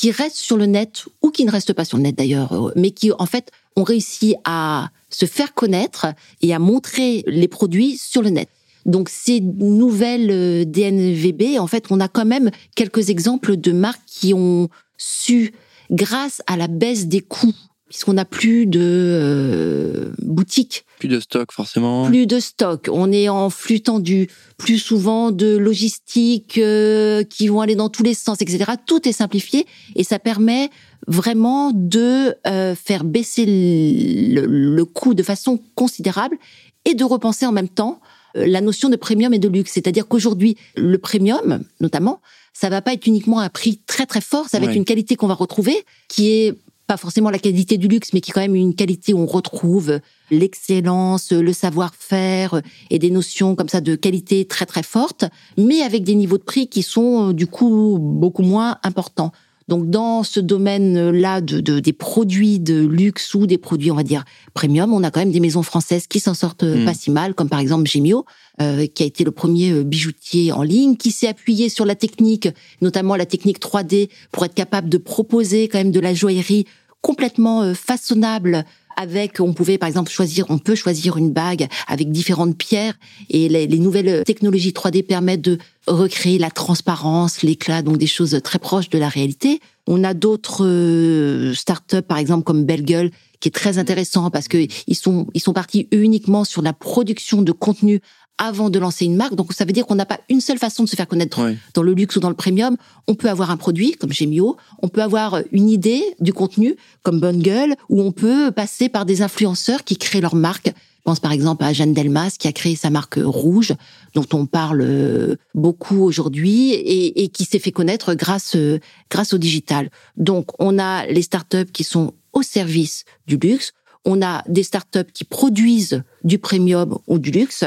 qui 0.00 0.12
restent 0.12 0.38
sur 0.38 0.56
le 0.56 0.64
net 0.64 1.04
ou 1.20 1.30
qui 1.30 1.44
ne 1.44 1.50
restent 1.50 1.74
pas 1.74 1.84
sur 1.84 1.98
le 1.98 2.04
net 2.04 2.16
d'ailleurs, 2.16 2.54
euh, 2.54 2.72
mais 2.74 2.90
qui 2.90 3.12
en 3.12 3.26
fait 3.26 3.50
ont 3.76 3.82
réussi 3.82 4.34
à 4.44 4.88
se 5.10 5.26
faire 5.26 5.52
connaître 5.52 6.06
et 6.40 6.54
à 6.54 6.58
montrer 6.58 7.22
les 7.26 7.48
produits 7.48 7.98
sur 7.98 8.22
le 8.22 8.30
net. 8.30 8.48
Donc 8.86 9.10
ces 9.10 9.40
nouvelles 9.40 10.30
euh, 10.30 10.64
DNVB, 10.64 11.58
en 11.58 11.66
fait, 11.66 11.84
on 11.90 12.00
a 12.00 12.08
quand 12.08 12.24
même 12.24 12.50
quelques 12.74 13.10
exemples 13.10 13.58
de 13.58 13.72
marques 13.72 14.00
qui 14.06 14.32
ont 14.32 14.70
su, 14.96 15.52
grâce 15.90 16.40
à 16.46 16.56
la 16.56 16.66
baisse 16.66 17.06
des 17.06 17.20
coûts 17.20 17.54
puisqu'on 17.90 18.12
n'a 18.12 18.24
plus 18.24 18.66
de 18.66 18.80
euh, 18.80 20.12
boutiques. 20.22 20.86
Plus 21.00 21.08
de 21.08 21.18
stock 21.18 21.50
forcément. 21.50 22.06
Plus 22.06 22.26
de 22.26 22.38
stock. 22.38 22.88
On 22.90 23.10
est 23.10 23.28
en 23.28 23.50
flux 23.50 23.80
tendu. 23.80 24.28
Plus 24.56 24.78
souvent 24.78 25.32
de 25.32 25.56
logistique 25.56 26.56
euh, 26.58 27.24
qui 27.24 27.48
vont 27.48 27.60
aller 27.60 27.74
dans 27.74 27.88
tous 27.88 28.04
les 28.04 28.14
sens, 28.14 28.40
etc. 28.40 28.72
Tout 28.86 29.08
est 29.08 29.12
simplifié 29.12 29.66
et 29.96 30.04
ça 30.04 30.20
permet 30.20 30.70
vraiment 31.08 31.72
de 31.74 32.36
euh, 32.46 32.76
faire 32.76 33.02
baisser 33.02 33.44
le, 33.44 34.46
le, 34.46 34.84
coût 34.84 35.14
de 35.14 35.24
façon 35.24 35.58
considérable 35.74 36.38
et 36.84 36.94
de 36.94 37.02
repenser 37.02 37.44
en 37.44 37.52
même 37.52 37.68
temps 37.68 38.00
la 38.36 38.60
notion 38.60 38.88
de 38.88 38.94
premium 38.94 39.34
et 39.34 39.40
de 39.40 39.48
luxe. 39.48 39.72
C'est-à-dire 39.72 40.06
qu'aujourd'hui, 40.06 40.56
le 40.76 40.98
premium, 40.98 41.64
notamment, 41.80 42.20
ça 42.52 42.68
va 42.68 42.82
pas 42.82 42.92
être 42.92 43.08
uniquement 43.08 43.40
un 43.40 43.48
prix 43.48 43.80
très 43.84 44.06
très 44.06 44.20
fort, 44.20 44.48
ça 44.48 44.60
va 44.60 44.66
être 44.66 44.76
une 44.76 44.84
qualité 44.84 45.16
qu'on 45.16 45.26
va 45.26 45.34
retrouver 45.34 45.84
qui 46.08 46.30
est 46.30 46.54
pas 46.90 46.96
forcément 46.96 47.30
la 47.30 47.38
qualité 47.38 47.78
du 47.78 47.86
luxe, 47.86 48.12
mais 48.12 48.20
qui 48.20 48.32
est 48.32 48.34
quand 48.34 48.40
même 48.40 48.56
une 48.56 48.74
qualité 48.74 49.14
où 49.14 49.20
on 49.20 49.26
retrouve 49.26 50.00
l'excellence, 50.32 51.30
le 51.30 51.52
savoir-faire 51.52 52.62
et 52.90 52.98
des 52.98 53.10
notions 53.10 53.54
comme 53.54 53.68
ça 53.68 53.80
de 53.80 53.94
qualité 53.94 54.44
très 54.44 54.66
très 54.66 54.82
fortes, 54.82 55.24
mais 55.56 55.82
avec 55.82 56.02
des 56.02 56.16
niveaux 56.16 56.36
de 56.36 56.42
prix 56.42 56.66
qui 56.66 56.82
sont 56.82 57.32
du 57.32 57.46
coup 57.46 57.96
beaucoup 58.00 58.42
moins 58.42 58.78
importants. 58.82 59.30
Donc 59.70 59.88
dans 59.88 60.24
ce 60.24 60.40
domaine-là 60.40 61.40
de, 61.40 61.78
des 61.78 61.92
produits 61.92 62.58
de 62.58 62.84
luxe 62.84 63.34
ou 63.34 63.46
des 63.46 63.56
produits, 63.56 63.92
on 63.92 63.94
va 63.94 64.02
dire, 64.02 64.24
premium, 64.52 64.92
on 64.92 65.04
a 65.04 65.12
quand 65.12 65.20
même 65.20 65.30
des 65.30 65.38
maisons 65.38 65.62
françaises 65.62 66.08
qui 66.08 66.18
s'en 66.18 66.34
sortent 66.34 66.64
hmm. 66.64 66.84
pas 66.84 66.92
si 66.92 67.12
mal, 67.12 67.34
comme 67.34 67.48
par 67.48 67.60
exemple 67.60 67.88
Gemio, 67.88 68.26
euh, 68.60 68.88
qui 68.88 69.04
a 69.04 69.06
été 69.06 69.22
le 69.22 69.30
premier 69.30 69.70
euh, 69.70 69.84
bijoutier 69.84 70.50
en 70.50 70.64
ligne, 70.64 70.96
qui 70.96 71.12
s'est 71.12 71.28
appuyé 71.28 71.68
sur 71.68 71.84
la 71.84 71.94
technique, 71.94 72.48
notamment 72.80 73.14
la 73.14 73.26
technique 73.26 73.60
3D, 73.60 74.08
pour 74.32 74.44
être 74.44 74.54
capable 74.54 74.88
de 74.88 74.98
proposer 74.98 75.68
quand 75.68 75.78
même 75.78 75.92
de 75.92 76.00
la 76.00 76.14
joaillerie 76.14 76.66
complètement 77.00 77.62
euh, 77.62 77.74
façonnable 77.74 78.64
avec, 79.00 79.40
on 79.40 79.54
pouvait 79.54 79.78
par 79.78 79.88
exemple 79.88 80.10
choisir, 80.10 80.44
on 80.50 80.58
peut 80.58 80.74
choisir 80.74 81.16
une 81.16 81.30
bague 81.30 81.68
avec 81.88 82.12
différentes 82.12 82.56
pierres 82.56 82.94
et 83.30 83.48
les, 83.48 83.66
nouvelles 83.66 84.24
technologies 84.24 84.72
3D 84.72 85.04
permettent 85.04 85.40
de 85.40 85.58
recréer 85.86 86.38
la 86.38 86.50
transparence, 86.50 87.42
l'éclat, 87.42 87.80
donc 87.80 87.96
des 87.96 88.06
choses 88.06 88.38
très 88.44 88.58
proches 88.58 88.90
de 88.90 88.98
la 88.98 89.08
réalité. 89.08 89.60
On 89.86 90.04
a 90.04 90.12
d'autres 90.12 90.66
euh, 90.66 91.54
startups, 91.54 92.02
par 92.02 92.18
exemple 92.18 92.44
comme 92.44 92.64
Belgueule, 92.64 93.10
qui 93.40 93.48
est 93.48 93.52
très 93.52 93.78
intéressant 93.78 94.30
parce 94.30 94.48
que 94.48 94.58
ils 94.86 94.94
sont 94.94 95.26
ils 95.32 95.40
sont 95.40 95.54
partis 95.54 95.88
uniquement 95.92 96.44
sur 96.44 96.60
la 96.60 96.74
production 96.74 97.40
de 97.40 97.52
contenu 97.52 98.02
avant 98.40 98.70
de 98.70 98.78
lancer 98.78 99.04
une 99.04 99.14
marque. 99.14 99.34
Donc 99.34 99.52
ça 99.52 99.64
veut 99.64 99.72
dire 99.72 99.86
qu'on 99.86 99.94
n'a 99.94 100.06
pas 100.06 100.18
une 100.28 100.40
seule 100.40 100.58
façon 100.58 100.82
de 100.82 100.88
se 100.88 100.96
faire 100.96 101.06
connaître 101.06 101.40
dans 101.74 101.82
le 101.82 101.92
luxe 101.92 102.16
ou 102.16 102.20
dans 102.20 102.30
le 102.30 102.34
premium. 102.34 102.76
On 103.06 103.14
peut 103.14 103.28
avoir 103.28 103.50
un 103.50 103.56
produit 103.56 103.92
comme 103.92 104.12
Gemio, 104.12 104.56
on 104.82 104.88
peut 104.88 105.02
avoir 105.02 105.40
une 105.52 105.68
idée 105.68 106.02
du 106.18 106.32
contenu 106.32 106.74
comme 107.02 107.20
Bonne 107.20 107.42
Gueule, 107.42 107.76
ou 107.88 108.00
on 108.00 108.12
peut 108.12 108.50
passer 108.50 108.88
par 108.88 109.04
des 109.04 109.22
influenceurs 109.22 109.84
qui 109.84 109.96
créent 109.96 110.22
leur 110.22 110.34
marque. 110.34 110.66
Je 110.66 111.04
pense 111.04 111.20
par 111.20 111.32
exemple 111.32 111.64
à 111.64 111.72
Jeanne 111.72 111.94
Delmas 111.94 112.36
qui 112.38 112.48
a 112.48 112.52
créé 112.52 112.76
sa 112.76 112.90
marque 112.90 113.18
Rouge, 113.22 113.74
dont 114.14 114.26
on 114.32 114.46
parle 114.46 114.82
euh, 114.82 115.36
beaucoup 115.54 116.02
aujourd'hui 116.02 116.72
et, 116.72 117.24
et, 117.24 117.28
qui 117.28 117.44
s'est 117.44 117.58
fait 117.58 117.72
connaître 117.72 118.14
grâce 118.14 118.54
euh, 118.56 118.80
grâce 119.10 119.32
au 119.32 119.38
digital. 119.38 119.90
Donc 120.16 120.50
on 120.58 120.78
a 120.78 121.06
les 121.06 121.22
startups 121.22 121.70
qui 121.72 121.84
sont 121.84 122.14
au 122.32 122.42
service 122.42 123.04
du 123.26 123.36
luxe, 123.38 123.72
on 124.04 124.22
a 124.22 124.42
des 124.48 124.62
startups 124.62 125.10
qui 125.12 125.24
produisent 125.24 126.02
du 126.24 126.38
premium 126.38 126.98
ou 127.06 127.18
du 127.18 127.30
luxe, 127.30 127.64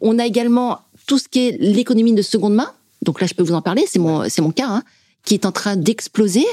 on 0.00 0.18
a 0.18 0.26
également 0.26 0.80
tout 1.06 1.18
ce 1.18 1.28
qui 1.28 1.48
est 1.48 1.56
l'économie 1.60 2.12
de 2.12 2.22
seconde 2.22 2.54
main. 2.54 2.70
Donc 3.02 3.20
là, 3.20 3.26
je 3.26 3.34
peux 3.34 3.42
vous 3.42 3.54
en 3.54 3.62
parler, 3.62 3.84
c'est 3.88 3.98
mon, 3.98 4.28
c'est 4.28 4.42
mon 4.42 4.50
cas, 4.50 4.68
hein, 4.68 4.82
qui 5.24 5.34
est 5.34 5.46
en 5.46 5.52
train 5.52 5.76
d'exploser. 5.76 6.46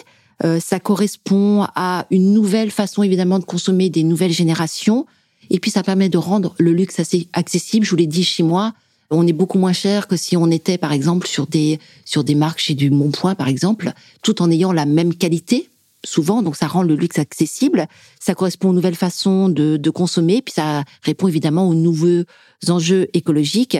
Euh, 0.44 0.60
ça 0.60 0.80
correspond 0.80 1.66
à 1.76 2.06
une 2.12 2.34
nouvelle 2.34 2.72
façon, 2.72 3.04
évidemment, 3.04 3.40
de 3.40 3.46
consommer 3.46 3.90
des 3.90 4.04
nouvelles 4.04 4.32
générations. 4.32 5.06
Et 5.50 5.60
puis, 5.60 5.72
ça 5.72 5.84
permet 5.84 6.10
de 6.10 6.18
rendre 6.18 6.56
le 6.58 6.74
luxe 6.74 7.00
assez 7.00 7.28
accessible. 7.34 7.86
Je 7.86 7.92
vous 7.92 7.96
l'ai 7.96 8.08
dit, 8.08 8.24
chez 8.24 8.44
moi, 8.44 8.74
on 9.12 9.26
est 9.28 9.34
beaucoup 9.34 9.60
moins 9.60 9.74
cher 9.74 10.08
que 10.08 10.18
si 10.18 10.36
on 10.36 10.50
était, 10.52 10.78
par 10.78 10.92
exemple, 10.92 11.28
sur 11.28 11.48
des, 11.48 11.80
sur 12.06 12.24
des 12.24 12.36
marques 12.36 12.60
chez 12.60 12.74
du 12.74 12.90
Montpoint, 12.90 13.36
par 13.36 13.48
exemple, 13.48 13.94
tout 14.22 14.42
en 14.42 14.52
ayant 14.52 14.72
la 14.72 14.86
même 14.86 15.14
qualité 15.14 15.70
souvent, 16.06 16.42
donc 16.42 16.56
ça 16.56 16.68
rend 16.68 16.84
le 16.84 16.96
luxe 16.96 17.20
accessible. 17.20 17.88
Ça 18.20 18.36
correspond 18.36 18.70
aux 18.70 18.74
nouvelles 18.74 18.96
façons 18.96 19.50
de, 19.50 19.78
de 19.78 19.90
consommer, 19.90 20.42
puis 20.42 20.54
ça 20.54 20.84
répond 21.02 21.28
évidemment 21.28 21.68
aux 21.68 21.74
nouveaux 21.74 22.24
enjeux 22.70 23.08
écologiques. 23.14 23.78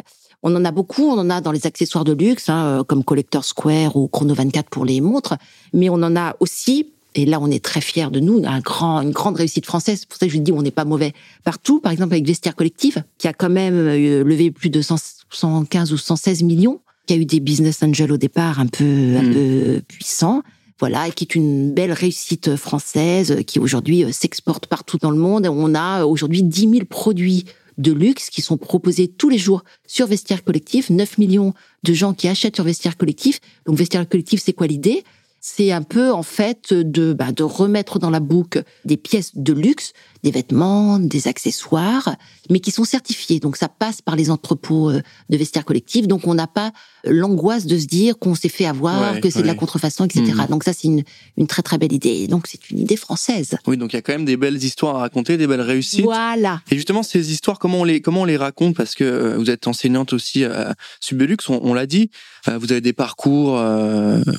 On 0.48 0.56
en 0.56 0.64
a 0.64 0.72
beaucoup, 0.72 1.04
on 1.04 1.18
en 1.18 1.30
a 1.32 1.42
dans 1.42 1.52
les 1.52 1.66
accessoires 1.66 2.04
de 2.04 2.14
luxe, 2.14 2.50
hein, 2.50 2.66
euh, 2.66 2.84
comme 2.84 3.04
Collector 3.04 3.44
Square 3.44 3.96
ou 3.96 4.08
Chrono 4.08 4.36
24 4.36 4.70
pour 4.70 4.86
les 4.86 5.02
montres, 5.02 5.36
mais 5.74 5.90
on 5.90 5.96
en 5.96 6.16
a 6.16 6.36
aussi, 6.40 6.92
et 7.16 7.26
là 7.26 7.40
on 7.42 7.50
est 7.50 7.64
très 7.64 7.82
fiers 7.82 8.12
de 8.12 8.20
nous, 8.20 8.44
un 8.46 8.60
grand, 8.60 9.02
une 9.02 9.10
grande 9.10 9.38
réussite 9.38 9.66
française, 9.66 10.02
c'est 10.02 10.08
pour 10.08 10.20
ça 10.20 10.28
que 10.28 10.32
je 10.32 10.38
dis 10.38 10.52
on 10.52 10.62
n'est 10.62 10.70
pas 10.70 10.86
mauvais 10.86 11.14
partout, 11.44 11.80
par 11.80 11.92
exemple 11.92 12.14
avec 12.14 12.28
Vestiaire 12.28 12.56
Collectif, 12.56 13.00
qui 13.18 13.28
a 13.28 13.34
quand 13.34 13.50
même 13.50 13.74
euh, 13.74 14.24
levé 14.24 14.52
plus 14.52 14.70
de 14.70 14.82
115 14.82 15.92
ou 15.92 15.98
116 15.98 16.44
millions, 16.44 16.80
qui 17.08 17.14
a 17.14 17.18
eu 17.18 17.26
des 17.26 17.40
business 17.40 17.82
angels 17.82 18.12
au 18.12 18.18
départ 18.18 18.60
un 18.60 18.68
peu, 18.68 18.84
un 19.18 19.24
mmh. 19.24 19.34
peu 19.34 19.82
puissants, 19.88 20.44
voilà, 20.80 21.10
qui 21.10 21.24
est 21.24 21.36
une 21.36 21.74
belle 21.74 21.94
réussite 21.94 22.56
française, 22.56 23.44
qui 23.48 23.60
aujourd'hui 23.60 24.04
euh, 24.04 24.12
s'exporte 24.12 24.68
partout 24.68 24.98
dans 24.98 25.12
le 25.12 25.18
monde. 25.18 25.48
On 25.48 25.74
a 25.74 26.06
aujourd'hui 26.06 26.44
10 26.44 26.70
000 26.70 26.86
produits 26.86 27.46
de 27.78 27.92
luxe 27.92 28.30
qui 28.30 28.42
sont 28.42 28.58
proposés 28.58 29.08
tous 29.08 29.30
les 29.30 29.38
jours 29.38 29.64
sur 29.88 30.08
Vestiaire 30.08 30.44
Collectif. 30.44 30.90
9 30.90 31.18
millions 31.18 31.54
de 31.84 31.94
gens 31.94 32.14
qui 32.14 32.28
achètent 32.28 32.56
sur 32.56 32.66
Vestiaire 32.66 32.98
Collectif. 32.98 33.40
Donc 33.66 33.78
Vestiaire 33.78 34.08
Collectif, 34.08 34.42
c'est 34.44 34.54
quoi 34.54 34.68
l'idée? 34.68 35.04
C'est 35.40 35.72
un 35.72 35.84
peu 35.84 36.12
en 36.12 36.24
fait 36.24 36.74
de 36.74 37.14
bah, 37.14 37.32
de 37.32 37.44
remettre 37.44 38.00
dans 38.00 38.10
la 38.10 38.20
boucle 38.20 38.64
des 38.84 38.98
pièces 38.98 39.36
de 39.36 39.54
luxe, 39.54 39.94
des 40.26 40.32
vêtements, 40.32 40.98
des 40.98 41.28
accessoires, 41.28 42.16
mais 42.50 42.60
qui 42.60 42.72
sont 42.72 42.84
certifiés. 42.84 43.40
Donc 43.40 43.58
ça 43.58 43.70
passe 43.70 44.02
par 44.02 44.16
les 44.16 44.32
entrepôts 44.32 44.90
euh, 44.90 45.02
de 45.30 45.38
vestiaires 45.38 45.66
collectifs. 45.66 46.08
Donc 46.08 46.26
on 46.26 46.34
n'a 46.34 46.48
pas 46.48 46.72
l'angoisse 47.04 47.68
de 47.68 47.78
se 47.78 47.86
dire 47.86 48.18
qu'on 48.18 48.34
s'est 48.34 48.50
fait 48.50 48.66
avoir, 48.66 49.22
que 49.22 49.30
c'est 49.30 49.44
de 49.44 49.48
la 49.48 49.54
contrefaçon, 49.54 50.04
etc. 50.04 50.24
Mhm. 50.24 50.48
Donc 50.48 50.64
ça 50.64 50.74
c'est 50.74 50.88
une, 50.88 51.04
une 51.38 51.46
très 51.46 51.62
très 51.62 51.78
belle 51.78 51.94
idée. 51.94 52.26
Donc 52.26 52.48
c'est 52.48 52.72
une 52.72 52.80
idée 52.80 52.96
française. 52.96 53.56
Oui, 53.68 53.78
donc 53.78 53.94
il 53.94 53.98
y 53.98 54.00
a 54.00 54.02
quand 54.02 54.14
même 54.14 54.26
des 54.26 54.36
belles 54.36 54.64
histoires 54.64 54.96
à 54.96 55.00
raconter, 55.02 55.38
des 55.38 55.46
belles 55.46 55.62
réussites. 55.62 56.04
Voilà. 56.04 56.62
Et 56.72 56.76
justement 56.76 57.04
ces 57.04 57.32
histoires, 57.32 57.60
comment 57.60 57.82
on 57.82 57.84
les 57.84 58.02
comment 58.02 58.22
on 58.22 58.26
les 58.26 58.38
raconte? 58.38 58.76
Parce 58.76 58.96
que 58.96 59.04
euh, 59.04 59.38
vous 59.38 59.52
êtes 59.52 59.68
enseignante 59.68 60.12
aussi 60.12 60.44
à 60.44 60.74
Subbelux, 61.02 61.38
on, 61.50 61.60
on 61.62 61.76
l'a 61.76 61.86
dit. 61.86 62.10
Euh, 62.48 62.58
vous 62.58 62.72
avez 62.72 62.82
des 62.82 62.94
parcours 62.94 63.62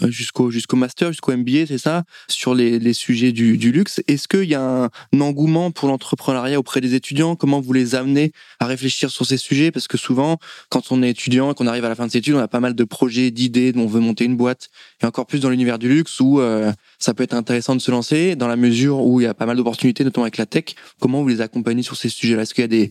jusqu'au 0.09 0.51
jusqu'au 0.51 0.77
master, 0.77 1.13
jusqu'au 1.13 1.37
MBA, 1.37 1.67
c'est 1.69 1.79
ça, 1.79 2.03
sur 2.27 2.57
les, 2.57 2.81
les 2.81 2.93
sujets 2.93 3.31
du, 3.31 3.57
du 3.57 3.71
luxe. 3.71 4.03
Est-ce 4.09 4.27
qu'il 4.27 4.49
y 4.49 4.57
a 4.57 4.91
un 5.13 5.21
engouement 5.21 5.71
pour 5.77 5.89
l'entrepreneuriat 5.89 6.59
auprès 6.59 6.81
des 6.81 6.95
étudiants? 6.95 7.37
Comment 7.37 7.61
vous 7.61 7.73
les 7.73 7.95
amenez 7.95 8.33
à 8.59 8.67
réfléchir 8.67 9.11
sur 9.11 9.25
ces 9.25 9.37
sujets? 9.37 9.71
Parce 9.71 9.87
que 9.87 9.97
souvent, 9.97 10.39
quand 10.71 10.91
on 10.91 11.03
est 11.03 11.11
étudiant 11.11 11.53
et 11.53 11.55
qu'on 11.55 11.67
arrive 11.67 11.85
à 11.85 11.89
la 11.89 11.95
fin 11.95 12.07
de 12.07 12.11
ses 12.11 12.19
études, 12.19 12.35
on 12.35 12.41
a 12.41 12.49
pas 12.49 12.61
mal 12.61 12.75
de 12.75 12.85
projets, 12.85 13.31
d'idées, 13.31 13.73
on 13.77 13.87
veut 13.87 14.01
monter 14.01 14.25
une 14.25 14.37
boîte. 14.37 14.71
Et 15.03 15.07
encore 15.07 15.27
plus 15.27 15.41
dans 15.41 15.51
l'univers 15.51 15.79
du 15.79 15.89
luxe 15.89 16.19
où 16.19 16.41
euh, 16.41 16.73
ça 16.99 17.15
peut 17.15 17.23
être 17.23 17.35
intéressant 17.35 17.77
de 17.77 17.81
se 17.81 17.91
lancer 17.91 18.35
dans 18.35 18.49
la 18.49 18.57
mesure 18.57 19.01
où 19.01 19.21
il 19.21 19.25
y 19.25 19.27
a 19.27 19.35
pas 19.35 19.47
mal 19.47 19.57
d'opportunités, 19.57 20.03
notamment 20.03 20.25
avec 20.25 20.39
la 20.39 20.47
tech. 20.47 20.75
Comment 20.99 21.23
vous 21.23 21.29
les 21.29 21.41
accompagnez 21.41 21.83
sur 21.83 21.97
ces 21.97 22.09
sujets-là? 22.09 22.43
Est-ce 22.43 22.55
qu'il 22.55 22.63
y 22.63 22.65
a 22.65 22.69
des, 22.69 22.91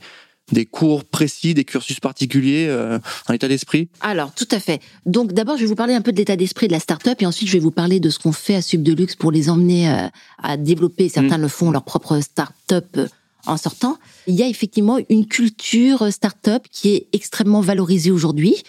des 0.52 0.66
cours 0.66 1.04
précis, 1.04 1.54
des 1.54 1.64
cursus 1.64 2.00
particuliers, 2.00 2.68
euh, 2.70 3.00
un 3.28 3.34
état 3.34 3.48
d'esprit? 3.48 3.90
Alors, 4.02 4.32
tout 4.34 4.48
à 4.52 4.60
fait. 4.60 4.82
Donc, 5.06 5.34
d'abord, 5.34 5.58
je 5.58 5.62
vais 5.62 5.68
vous 5.68 5.76
parler 5.76 5.94
un 5.94 6.02
peu 6.02 6.12
de 6.12 6.18
l'état 6.18 6.36
d'esprit 6.36 6.68
de 6.68 6.74
la 6.74 6.80
start-up 6.80 7.22
et 7.22 7.26
ensuite, 7.26 7.48
je 7.48 7.54
vais 7.54 7.60
vous 7.60 7.72
parler 7.72 8.00
de 8.00 8.10
ce 8.10 8.20
qu'on 8.20 8.32
fait 8.32 8.56
à 8.56 8.62
Sub 8.62 8.84
Deluxe 8.84 9.16
pour 9.16 9.32
les 9.32 9.50
emmener 9.50 9.90
euh, 9.90 10.08
à 10.42 10.58
développer. 10.58 11.10
Certains 11.10 11.38
mmh. 11.38 11.42
le 11.42 11.48
font, 11.48 11.72
leur 11.72 11.84
propre 11.84 12.20
start-up 12.20 12.86
euh, 12.98 13.08
en 13.46 13.58
sortant. 13.58 13.98
Il 14.28 14.36
y 14.36 14.44
a 14.44 14.48
effectivement 14.48 14.98
une 15.10 15.26
culture 15.26 16.12
start-up 16.12 16.64
qui 16.72 16.96
est 16.96 17.08
extrêmement 17.14 17.62
valorisée 17.62 18.12
aujourd'hui 18.12 18.64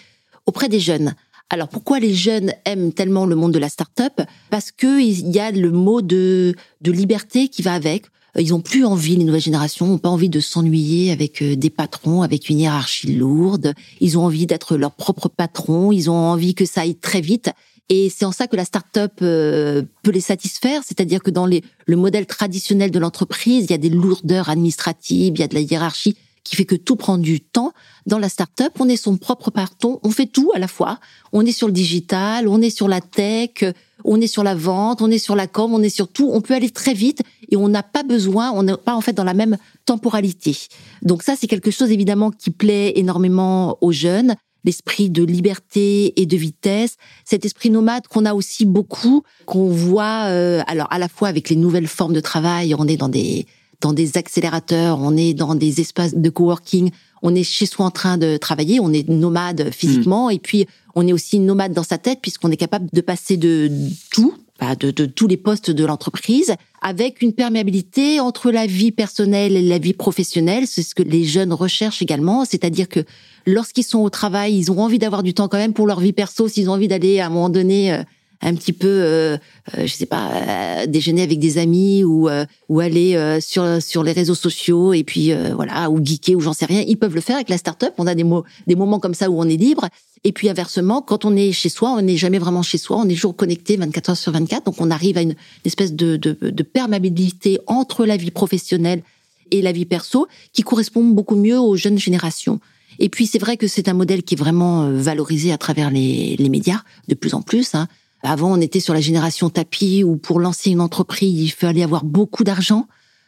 auprès 0.45 0.69
des 0.69 0.79
jeunes. 0.79 1.13
Alors 1.49 1.69
pourquoi 1.69 1.99
les 1.99 2.13
jeunes 2.13 2.51
aiment 2.65 2.91
tellement 2.91 3.25
le 3.25 3.35
monde 3.35 3.53
de 3.53 3.59
la 3.59 3.69
start-up? 3.69 4.21
Parce 4.49 4.71
que 4.71 5.01
il 5.01 5.31
y 5.33 5.39
a 5.39 5.51
le 5.51 5.71
mot 5.71 6.01
de, 6.01 6.55
de 6.81 6.91
liberté 6.91 7.47
qui 7.47 7.61
va 7.61 7.73
avec. 7.73 8.05
Euh, 8.37 8.41
ils 8.41 8.53
ont 8.53 8.61
plus 8.61 8.85
envie, 8.85 9.15
les 9.15 9.23
nouvelles 9.23 9.41
générations 9.41 9.93
ont 9.93 9.97
pas 9.97 10.09
envie 10.09 10.29
de 10.29 10.39
s'ennuyer 10.39 11.11
avec 11.11 11.41
euh, 11.41 11.55
des 11.55 11.69
patrons, 11.69 12.21
avec 12.21 12.49
une 12.49 12.59
hiérarchie 12.59 13.13
lourde. 13.13 13.73
Ils 13.99 14.17
ont 14.17 14.25
envie 14.25 14.45
d'être 14.45 14.77
leur 14.77 14.91
propre 14.91 15.29
patron. 15.29 15.91
Ils 15.91 16.09
ont 16.09 16.15
envie 16.15 16.55
que 16.55 16.65
ça 16.65 16.81
aille 16.81 16.95
très 16.95 17.21
vite. 17.21 17.49
Et 17.89 18.09
c'est 18.09 18.25
en 18.25 18.33
ça 18.33 18.47
que 18.47 18.57
la 18.57 18.65
start-up 18.65 19.13
euh, 19.21 19.83
peut 20.03 20.11
les 20.11 20.19
satisfaire, 20.19 20.81
c'est-à-dire 20.85 21.23
que 21.23 21.31
dans 21.31 21.45
les, 21.45 21.63
le 21.85 21.95
modèle 21.95 22.25
traditionnel 22.25 22.91
de 22.91 22.99
l'entreprise, 22.99 23.63
il 23.63 23.71
y 23.71 23.73
a 23.73 23.77
des 23.77 23.89
lourdeurs 23.89 24.49
administratives, 24.49 25.33
il 25.35 25.39
y 25.39 25.43
a 25.43 25.47
de 25.47 25.53
la 25.53 25.61
hiérarchie 25.61 26.17
qui 26.43 26.55
fait 26.55 26.65
que 26.65 26.75
tout 26.75 26.95
prend 26.95 27.17
du 27.17 27.39
temps. 27.39 27.73
Dans 28.05 28.19
la 28.19 28.29
start-up, 28.29 28.73
on 28.79 28.87
est 28.89 28.97
son 28.97 29.17
propre 29.17 29.51
patron, 29.51 29.99
on 30.03 30.11
fait 30.11 30.25
tout 30.25 30.51
à 30.53 30.59
la 30.59 30.67
fois. 30.67 30.99
On 31.33 31.45
est 31.45 31.51
sur 31.51 31.67
le 31.67 31.73
digital, 31.73 32.47
on 32.47 32.61
est 32.61 32.69
sur 32.69 32.87
la 32.87 33.01
tech, 33.01 33.63
on 34.05 34.21
est 34.21 34.27
sur 34.27 34.43
la 34.43 34.55
vente, 34.55 35.01
on 35.01 35.11
est 35.11 35.17
sur 35.17 35.35
la 35.35 35.47
com, 35.47 35.73
on 35.73 35.83
est 35.83 35.89
sur 35.89 36.07
tout. 36.07 36.29
On 36.31 36.41
peut 36.41 36.53
aller 36.53 36.69
très 36.69 36.93
vite 36.93 37.21
et 37.49 37.57
on 37.57 37.67
n'a 37.67 37.83
pas 37.83 38.03
besoin, 38.03 38.51
on 38.51 38.63
n'est 38.63 38.77
pas 38.77 38.95
en 38.95 39.01
fait 39.01 39.13
dans 39.13 39.23
la 39.23 39.33
même 39.33 39.57
temporalité. 39.85 40.55
Donc 41.01 41.23
ça, 41.23 41.35
c'est 41.39 41.47
quelque 41.47 41.71
chose 41.71 41.91
évidemment 41.91 42.31
qui 42.31 42.51
plaît 42.51 42.93
énormément 42.95 43.77
aux 43.81 43.91
jeunes. 43.91 44.35
L'esprit 44.65 45.09
de 45.09 45.23
liberté 45.23 46.19
et 46.19 46.25
de 46.25 46.35
vitesse, 46.35 46.97
cet 47.23 47.45
esprit 47.45 47.69
nomade 47.69 48.07
qu'on 48.07 48.25
a 48.25 48.33
aussi 48.33 48.65
beaucoup, 48.65 49.23
qu'on 49.45 49.69
voit 49.69 50.25
euh, 50.25 50.61
alors 50.67 50.87
à 50.91 50.99
la 50.99 51.07
fois 51.07 51.29
avec 51.29 51.49
les 51.49 51.55
nouvelles 51.55 51.87
formes 51.87 52.13
de 52.13 52.19
travail, 52.19 52.75
on 52.77 52.87
est 52.87 52.97
dans 52.97 53.07
des 53.07 53.45
dans 53.79 53.93
des 53.93 54.17
accélérateurs, 54.17 54.99
on 54.99 55.15
est 55.15 55.33
dans 55.33 55.55
des 55.55 55.79
espaces 55.81 56.15
de 56.15 56.29
coworking, 56.29 56.91
on 57.21 57.35
est 57.35 57.43
chez 57.43 57.65
soi 57.65 57.85
en 57.85 57.91
train 57.91 58.17
de 58.17 58.37
travailler, 58.37 58.79
on 58.79 58.91
est 58.91 59.07
nomade 59.07 59.69
physiquement, 59.71 60.27
mm. 60.27 60.31
et 60.31 60.39
puis 60.39 60.65
on 60.95 61.07
est 61.07 61.13
aussi 61.13 61.39
nomade 61.39 61.73
dans 61.73 61.83
sa 61.83 61.97
tête 61.97 62.19
puisqu'on 62.21 62.51
est 62.51 62.57
capable 62.57 62.87
de 62.91 63.01
passer 63.01 63.37
de 63.37 63.71
tout, 64.11 64.33
de, 64.79 64.91
de 64.91 65.05
tous 65.05 65.27
les 65.27 65.37
postes 65.37 65.71
de 65.71 65.85
l'entreprise, 65.85 66.55
avec 66.81 67.21
une 67.21 67.33
perméabilité 67.33 68.19
entre 68.19 68.51
la 68.51 68.65
vie 68.65 68.91
personnelle 68.91 69.55
et 69.55 69.61
la 69.61 69.77
vie 69.77 69.93
professionnelle. 69.93 70.67
C'est 70.67 70.83
ce 70.83 70.95
que 70.95 71.03
les 71.03 71.23
jeunes 71.23 71.53
recherchent 71.53 72.01
également, 72.01 72.45
c'est-à-dire 72.45 72.89
que 72.89 73.01
lorsqu'ils 73.45 73.83
sont 73.83 73.99
au 73.99 74.09
travail, 74.09 74.57
ils 74.57 74.71
ont 74.71 74.79
envie 74.79 74.99
d'avoir 74.99 75.23
du 75.23 75.33
temps 75.33 75.47
quand 75.47 75.57
même 75.57 75.73
pour 75.73 75.87
leur 75.87 75.99
vie 75.99 76.13
perso, 76.13 76.47
s'ils 76.47 76.69
ont 76.69 76.73
envie 76.73 76.87
d'aller 76.87 77.19
à 77.19 77.27
un 77.27 77.29
moment 77.29 77.49
donné 77.49 77.93
euh, 77.93 78.03
un 78.41 78.55
petit 78.55 78.73
peu, 78.73 78.87
euh, 78.87 79.37
euh, 79.77 79.87
je 79.87 79.93
sais 79.93 80.05
pas, 80.05 80.29
euh, 80.31 80.85
déjeuner 80.85 81.23
avec 81.23 81.39
des 81.39 81.57
amis 81.57 82.03
ou 82.03 82.29
ou 82.69 82.79
aller 82.79 83.39
sur 83.41 83.81
sur 83.81 84.03
les 84.03 84.11
réseaux 84.11 84.35
sociaux 84.35 84.93
et 84.93 85.03
puis 85.03 85.31
voilà 85.55 85.89
ou 85.89 86.03
geeker 86.03 86.35
ou 86.35 86.41
j'en 86.41 86.53
sais 86.53 86.65
rien, 86.65 86.83
ils 86.87 86.97
peuvent 86.97 87.15
le 87.15 87.21
faire 87.21 87.35
avec 87.35 87.49
la 87.49 87.57
start-up. 87.57 87.93
On 87.97 88.07
a 88.07 88.15
des 88.15 88.23
mots, 88.23 88.43
des 88.67 88.75
moments 88.75 88.99
comme 88.99 89.13
ça 89.13 89.29
où 89.29 89.39
on 89.39 89.45
est 89.45 89.57
libre. 89.57 89.87
Et 90.23 90.31
puis 90.31 90.49
inversement, 90.49 91.01
quand 91.01 91.25
on 91.25 91.35
est 91.35 91.51
chez 91.51 91.69
soi, 91.69 91.91
on 91.91 92.01
n'est 92.01 92.17
jamais 92.17 92.39
vraiment 92.39 92.63
chez 92.63 92.77
soi, 92.77 92.97
on 92.97 93.07
est 93.07 93.13
toujours 93.13 93.35
connecté 93.35 93.77
24 93.77 94.09
heures 94.09 94.17
sur 94.17 94.31
24. 94.31 94.65
Donc 94.65 94.75
on 94.79 94.91
arrive 94.91 95.17
à 95.17 95.21
une, 95.21 95.35
espèce 95.63 95.93
de, 95.93 96.17
de, 96.17 96.35
de 96.41 96.63
perméabilité 96.63 97.59
entre 97.67 98.05
la 98.05 98.17
vie 98.17 98.31
professionnelle 98.31 99.03
et 99.51 99.61
la 99.61 99.71
vie 99.71 99.85
perso 99.85 100.27
qui 100.53 100.63
correspond 100.63 101.03
beaucoup 101.03 101.35
mieux 101.35 101.59
aux 101.59 101.75
jeunes 101.75 101.99
générations. 101.99 102.59
Et 102.99 103.09
puis 103.09 103.27
c'est 103.27 103.39
vrai 103.39 103.57
que 103.57 103.67
c'est 103.67 103.87
un 103.87 103.93
modèle 103.93 104.23
qui 104.23 104.33
est 104.33 104.37
vraiment 104.37 104.91
valorisé 104.91 105.51
à 105.51 105.57
travers 105.57 105.91
les, 105.91 106.35
les 106.37 106.49
médias 106.49 106.81
de 107.07 107.15
plus 107.15 107.33
en 107.33 107.41
plus. 107.41 107.75
Hein. 107.75 107.87
Avant, 108.29 108.51
on 108.51 108.59
était 108.59 108.81
sur 108.81 108.93
la 108.93 108.99
génération 108.99 109.49
tapis 109.49 110.03
où 110.03 110.17
pour 110.17 110.41
lancer 110.41 110.69
une 110.69 110.81
entreprise, 110.81 111.41
il 111.41 111.51
fallait 111.51 111.83
avoir 111.83 112.03
beaucoup 112.03 112.43
d'argent, 112.43 112.87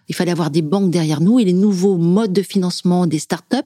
il 0.09 0.15
fallait 0.15 0.31
avoir 0.31 0.49
des 0.49 0.61
banques 0.61 0.91
derrière 0.91 1.21
nous 1.21 1.39
et 1.39 1.45
les 1.45 1.53
nouveaux 1.53 1.97
modes 1.97 2.33
de 2.33 2.41
financement 2.41 3.07
des 3.07 3.19
startups 3.19 3.57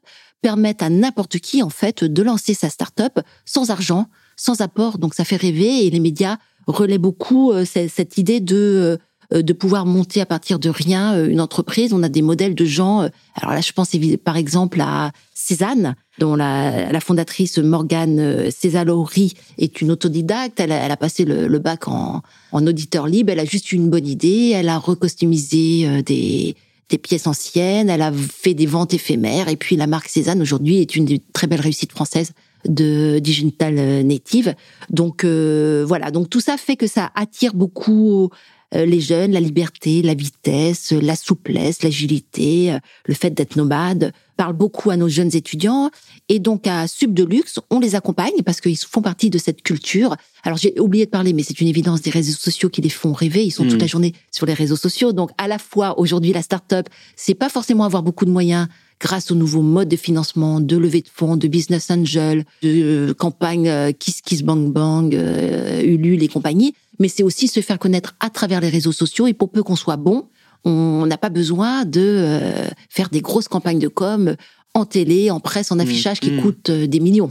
permettent 0.42 0.84
à 0.84 0.90
n'importe 0.90 1.40
qui, 1.40 1.64
en 1.64 1.70
fait, 1.70 2.04
de 2.04 2.22
lancer 2.22 2.54
sa 2.54 2.70
startup 2.70 3.20
sans 3.46 3.72
argent, 3.72 4.08
sans 4.36 4.62
apport. 4.62 5.00
Donc, 5.00 5.16
ça 5.16 5.24
fait 5.24 5.36
rêver 5.36 5.86
et 5.86 5.90
les 5.90 6.00
médias 6.00 6.38
relaient 6.68 7.00
beaucoup 7.00 7.52
euh, 7.52 7.66
cette 7.66 8.18
idée 8.18 8.40
de 8.40 9.00
euh, 9.34 9.42
de 9.42 9.54
pouvoir 9.54 9.86
monter 9.86 10.22
à 10.22 10.26
partir 10.26 10.60
de 10.60 10.70
rien 10.70 11.16
euh, 11.16 11.30
une 11.30 11.42
entreprise. 11.42 11.94
On 11.94 12.04
a 12.04 12.10
des 12.10 12.22
modèles 12.22 12.56
de 12.56 12.66
gens. 12.66 13.10
Alors 13.36 13.54
là, 13.54 13.62
je 13.62 13.72
pense 13.72 13.92
par 14.24 14.38
exemple 14.38 14.82
à 14.82 15.12
Cézanne, 15.44 15.96
dont 16.20 16.36
la, 16.36 17.00
fondatrice 17.00 17.58
Morgane 17.58 18.50
Césalori 18.52 19.34
est 19.58 19.82
une 19.82 19.92
autodidacte. 19.92 20.60
Elle 20.60 20.72
a, 20.72 20.98
passé 20.98 21.26
le, 21.26 21.60
bac 21.60 21.88
en, 21.88 22.22
auditeur 22.54 23.08
libre. 23.08 23.32
Elle 23.32 23.40
a 23.40 23.46
juste 23.46 23.72
eu 23.72 23.76
une 23.76 23.90
bonne 23.90 24.08
idée. 24.08 24.52
Elle 24.54 24.70
a 24.70 24.78
recostymisé 24.78 26.02
des, 26.04 26.56
des 26.90 26.98
pièces 26.98 27.28
anciennes. 27.28 27.90
Elle 27.90 28.02
a 28.02 28.12
fait 28.12 28.54
des 28.54 28.66
ventes 28.66 28.94
éphémères. 28.94 29.50
Et 29.50 29.58
puis 29.58 29.76
la 29.76 29.88
marque 29.88 30.08
Cézanne 30.08 30.42
aujourd'hui 30.42 30.78
est 30.78 30.96
une 30.96 31.06
des 31.06 31.22
très 31.34 31.48
belles 31.48 31.62
réussites 31.62 31.92
françaises 31.92 32.32
de 32.66 33.20
digital 33.20 33.76
native. 34.06 34.56
Donc 34.90 35.26
voilà, 35.26 36.12
donc 36.12 36.30
tout 36.30 36.42
ça 36.42 36.58
fait 36.58 36.78
que 36.78 36.88
ça 36.88 37.12
attire 37.16 37.54
beaucoup 37.54 38.30
euh, 38.76 38.86
les 38.86 39.00
jeunes, 39.00 39.32
la 39.32 39.40
liberté, 39.40 40.02
la 40.02 40.14
vitesse, 40.14 40.92
la 40.92 41.16
souplesse, 41.16 41.84
l'agilité, 41.84 42.74
euh, 42.74 42.80
le 43.06 43.14
fait 43.14 43.30
d'être 43.30 43.56
nomade 43.56 44.14
parle 44.36 44.54
beaucoup 44.54 44.90
à 44.90 44.98
nos 44.98 45.08
jeunes 45.08 45.36
étudiants. 45.36 45.90
Et 46.30 46.40
donc 46.40 46.68
à 46.68 46.88
Sub 46.88 47.14
de 47.14 47.24
Luxe, 47.24 47.60
on 47.70 47.80
les 47.80 47.96
accompagne 47.96 48.42
parce 48.46 48.62
qu'ils 48.62 48.78
font 48.78 49.02
partie 49.02 49.30
de 49.30 49.38
cette 49.38 49.62
culture. 49.62 50.16
Alors 50.44 50.58
j'ai 50.58 50.80
oublié 50.80 51.06
de 51.06 51.10
parler, 51.10 51.34
mais 51.34 51.44
c'est 51.44 51.60
une 51.62 51.68
évidence 51.68 52.02
des 52.02 52.10
réseaux 52.10 52.38
sociaux 52.38 52.70
qui 52.70 52.82
les 52.82 52.90
font 52.90 53.14
rêver. 53.14 53.46
Ils 53.46 53.52
sont 53.52 53.64
toute 53.64 53.80
la 53.80 53.86
hmm. 53.86 53.90
journée 53.90 54.14
sur 54.32 54.46
les 54.46 54.54
réseaux 54.54 54.76
sociaux. 54.76 55.14
Donc 55.14 55.32
à 55.38 55.48
la 55.48 55.58
fois 55.58 56.00
aujourd'hui 56.00 56.34
la 56.34 56.42
start-up, 56.42 56.88
c'est 57.16 57.36
pas 57.36 57.50
forcément 57.50 57.84
avoir 57.84 58.04
beaucoup 58.04 58.26
de 58.26 58.32
moyens 58.32 58.68
grâce 59.00 59.32
aux 59.32 59.36
nouveaux 59.36 59.62
modes 59.62 59.90
de 59.90 59.98
financement, 59.98 60.62
de 60.62 60.78
levée 60.78 61.02
de 61.02 61.10
fonds, 61.14 61.36
de 61.36 61.48
business 61.48 61.92
angel, 61.92 62.46
de 62.62 62.70
euh, 63.10 63.14
campagne 63.14 63.94
Kiss 64.00 64.22
Kiss 64.22 64.44
Bang 64.44 64.72
Bang, 64.72 65.14
Ulule 65.84 66.24
et 66.24 66.28
compagnie 66.28 66.74
mais 67.00 67.08
c'est 67.08 67.24
aussi 67.24 67.48
se 67.48 67.60
faire 67.60 67.80
connaître 67.80 68.16
à 68.20 68.30
travers 68.30 68.62
les 68.62 68.70
réseaux 68.70 68.92
sociaux. 68.92 69.28
Et 69.28 69.34
pour 69.34 69.50
peu 69.50 69.64
qu'on 69.64 69.76
soit 69.76 69.98
bon, 69.98 70.28
on 70.66 71.06
n'a 71.06 71.18
pas 71.18 71.30
besoin 71.30 71.86
de 71.86 72.02
euh, 72.02 72.68
faire 72.90 73.10
des 73.10 73.22
grosses 73.22 73.48
campagnes 73.48 73.80
de 73.80 73.88
com 73.88 74.36
en 74.74 74.86
télé, 74.86 75.30
en 75.30 75.40
presse, 75.40 75.72
en 75.72 75.76
mmh, 75.76 75.82
affichage 75.82 76.20
qui 76.20 76.32
mmh. 76.32 76.42
coûtent 76.42 76.70
euh, 76.70 76.88
des 76.88 77.00
millions. 77.00 77.30